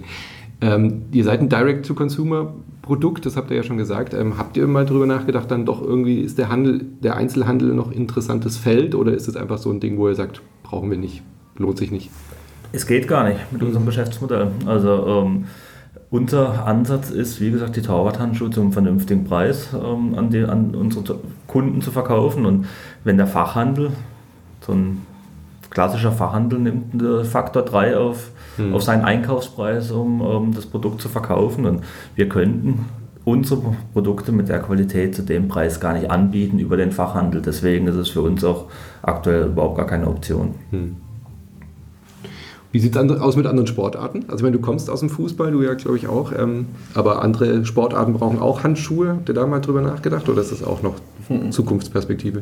[0.62, 1.49] Ähm, ihr seid ein
[2.82, 4.14] Direct-to-Consumer-Produkt, das habt ihr ja schon gesagt.
[4.14, 7.92] Ähm, habt ihr mal darüber nachgedacht, dann doch irgendwie, ist der Handel, der Einzelhandel noch
[7.92, 11.22] interessantes Feld oder ist es einfach so ein Ding, wo ihr sagt, brauchen wir nicht,
[11.58, 12.10] lohnt sich nicht?
[12.72, 14.52] Es geht gar nicht mit unserem Geschäftsmodell.
[14.66, 15.46] Also ähm,
[16.10, 21.20] unser Ansatz ist, wie gesagt, die Torwarthandschuhe zum vernünftigen Preis ähm, an, die, an unsere
[21.48, 22.46] Kunden zu verkaufen.
[22.46, 22.68] Und
[23.04, 23.92] wenn der Fachhandel,
[24.62, 25.06] so ein
[25.72, 28.74] klassischer Fachhandel nimmt einen Faktor 3 auf mhm.
[28.74, 31.66] auf seinen Einkaufspreis, um, um das Produkt zu verkaufen.
[31.66, 31.82] Und
[32.16, 32.86] wir könnten
[33.24, 33.62] unsere
[33.94, 37.42] Produkte mit der Qualität zu dem Preis gar nicht anbieten über den Fachhandel.
[37.42, 38.66] Deswegen ist es für uns auch
[39.02, 40.56] aktuell überhaupt gar keine Option.
[40.72, 40.98] Mhm.
[42.72, 44.26] Wie sieht es aus mit anderen Sportarten?
[44.30, 47.66] Also wenn du kommst aus dem Fußball, du ja glaube ich auch, ähm, aber andere
[47.66, 49.10] Sportarten brauchen auch Handschuhe.
[49.10, 51.11] Habt ihr da mal drüber nachgedacht oder ist das auch noch hm.
[51.52, 52.42] Zukunftsperspektive?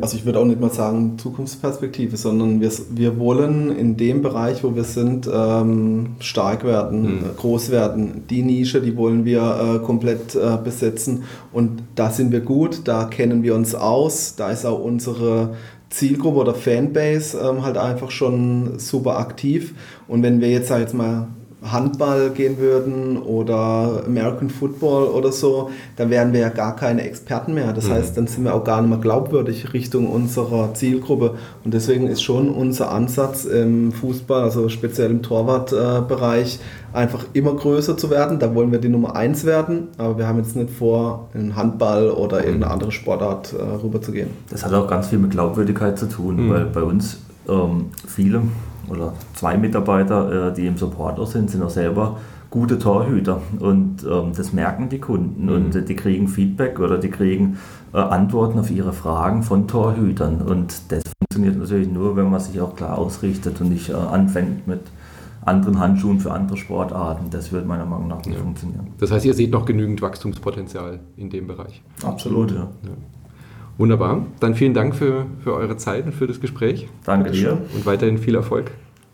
[0.00, 4.64] Also ich würde auch nicht mal sagen Zukunftsperspektive, sondern wir, wir wollen in dem Bereich,
[4.64, 7.20] wo wir sind, ähm, stark werden, hm.
[7.36, 8.24] groß werden.
[8.30, 13.04] Die Nische, die wollen wir äh, komplett äh, besetzen und da sind wir gut, da
[13.04, 15.54] kennen wir uns aus, da ist auch unsere
[15.94, 19.74] Zielgruppe oder Fanbase ähm, halt einfach schon super aktiv.
[20.08, 21.28] Und wenn wir jetzt, sag jetzt mal,
[21.70, 27.54] Handball gehen würden oder American Football oder so, da wären wir ja gar keine Experten
[27.54, 27.72] mehr.
[27.72, 27.92] Das mhm.
[27.92, 31.34] heißt, dann sind wir auch gar nicht mehr glaubwürdig Richtung unserer Zielgruppe.
[31.64, 36.58] Und deswegen ist schon unser Ansatz im Fußball, also speziell im Torwartbereich,
[36.92, 38.38] einfach immer größer zu werden.
[38.38, 42.10] Da wollen wir die Nummer eins werden, aber wir haben jetzt nicht vor, in Handball
[42.10, 42.44] oder mhm.
[42.44, 44.28] irgendeine andere Sportart äh, rüber zu gehen.
[44.50, 46.50] Das hat auch ganz viel mit Glaubwürdigkeit zu tun, mhm.
[46.50, 48.42] weil bei uns ähm, viele
[48.88, 52.18] oder zwei Mitarbeiter, äh, die im Support auch sind, sind auch selber
[52.50, 55.52] gute Torhüter und ähm, das merken die Kunden mhm.
[55.52, 57.58] und äh, die kriegen Feedback oder die kriegen
[57.92, 62.60] äh, Antworten auf ihre Fragen von Torhütern und das funktioniert natürlich nur, wenn man sich
[62.60, 64.80] auch klar ausrichtet und nicht äh, anfängt mit
[65.44, 67.28] anderen Handschuhen für andere Sportarten.
[67.30, 68.42] Das wird meiner Meinung nach nicht ja.
[68.42, 68.88] funktionieren.
[68.98, 71.82] Das heißt, ihr seht noch genügend Wachstumspotenzial in dem Bereich.
[72.02, 72.68] Absolut, ja.
[72.82, 72.90] ja.
[73.78, 74.26] Wunderbar.
[74.40, 76.88] Dann vielen Dank für, für eure Zeit und für das Gespräch.
[77.04, 77.58] Danke dir.
[77.74, 78.70] Und weiterhin viel Erfolg.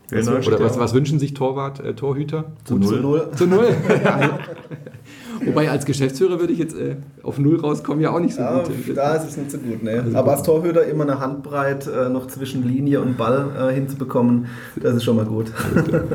[0.07, 0.45] Vielen Dank.
[0.47, 2.45] Oder was, was, wünschen sich Torwart, äh, Torhüter?
[2.65, 2.87] Zu null.
[2.89, 3.29] Zu null.
[3.35, 3.67] Zu null.
[5.45, 8.61] Wobei als Geschäftsführer würde ich jetzt äh, auf Null rauskommen ja auch nicht so ja,
[8.61, 8.95] gut.
[8.95, 9.81] Da ist es nicht so gut.
[9.81, 10.03] Ne?
[10.03, 14.47] Also Aber als Torhüter immer eine Handbreit äh, noch zwischen Linie und Ball äh, hinzubekommen,
[14.79, 15.51] das ist schon mal gut.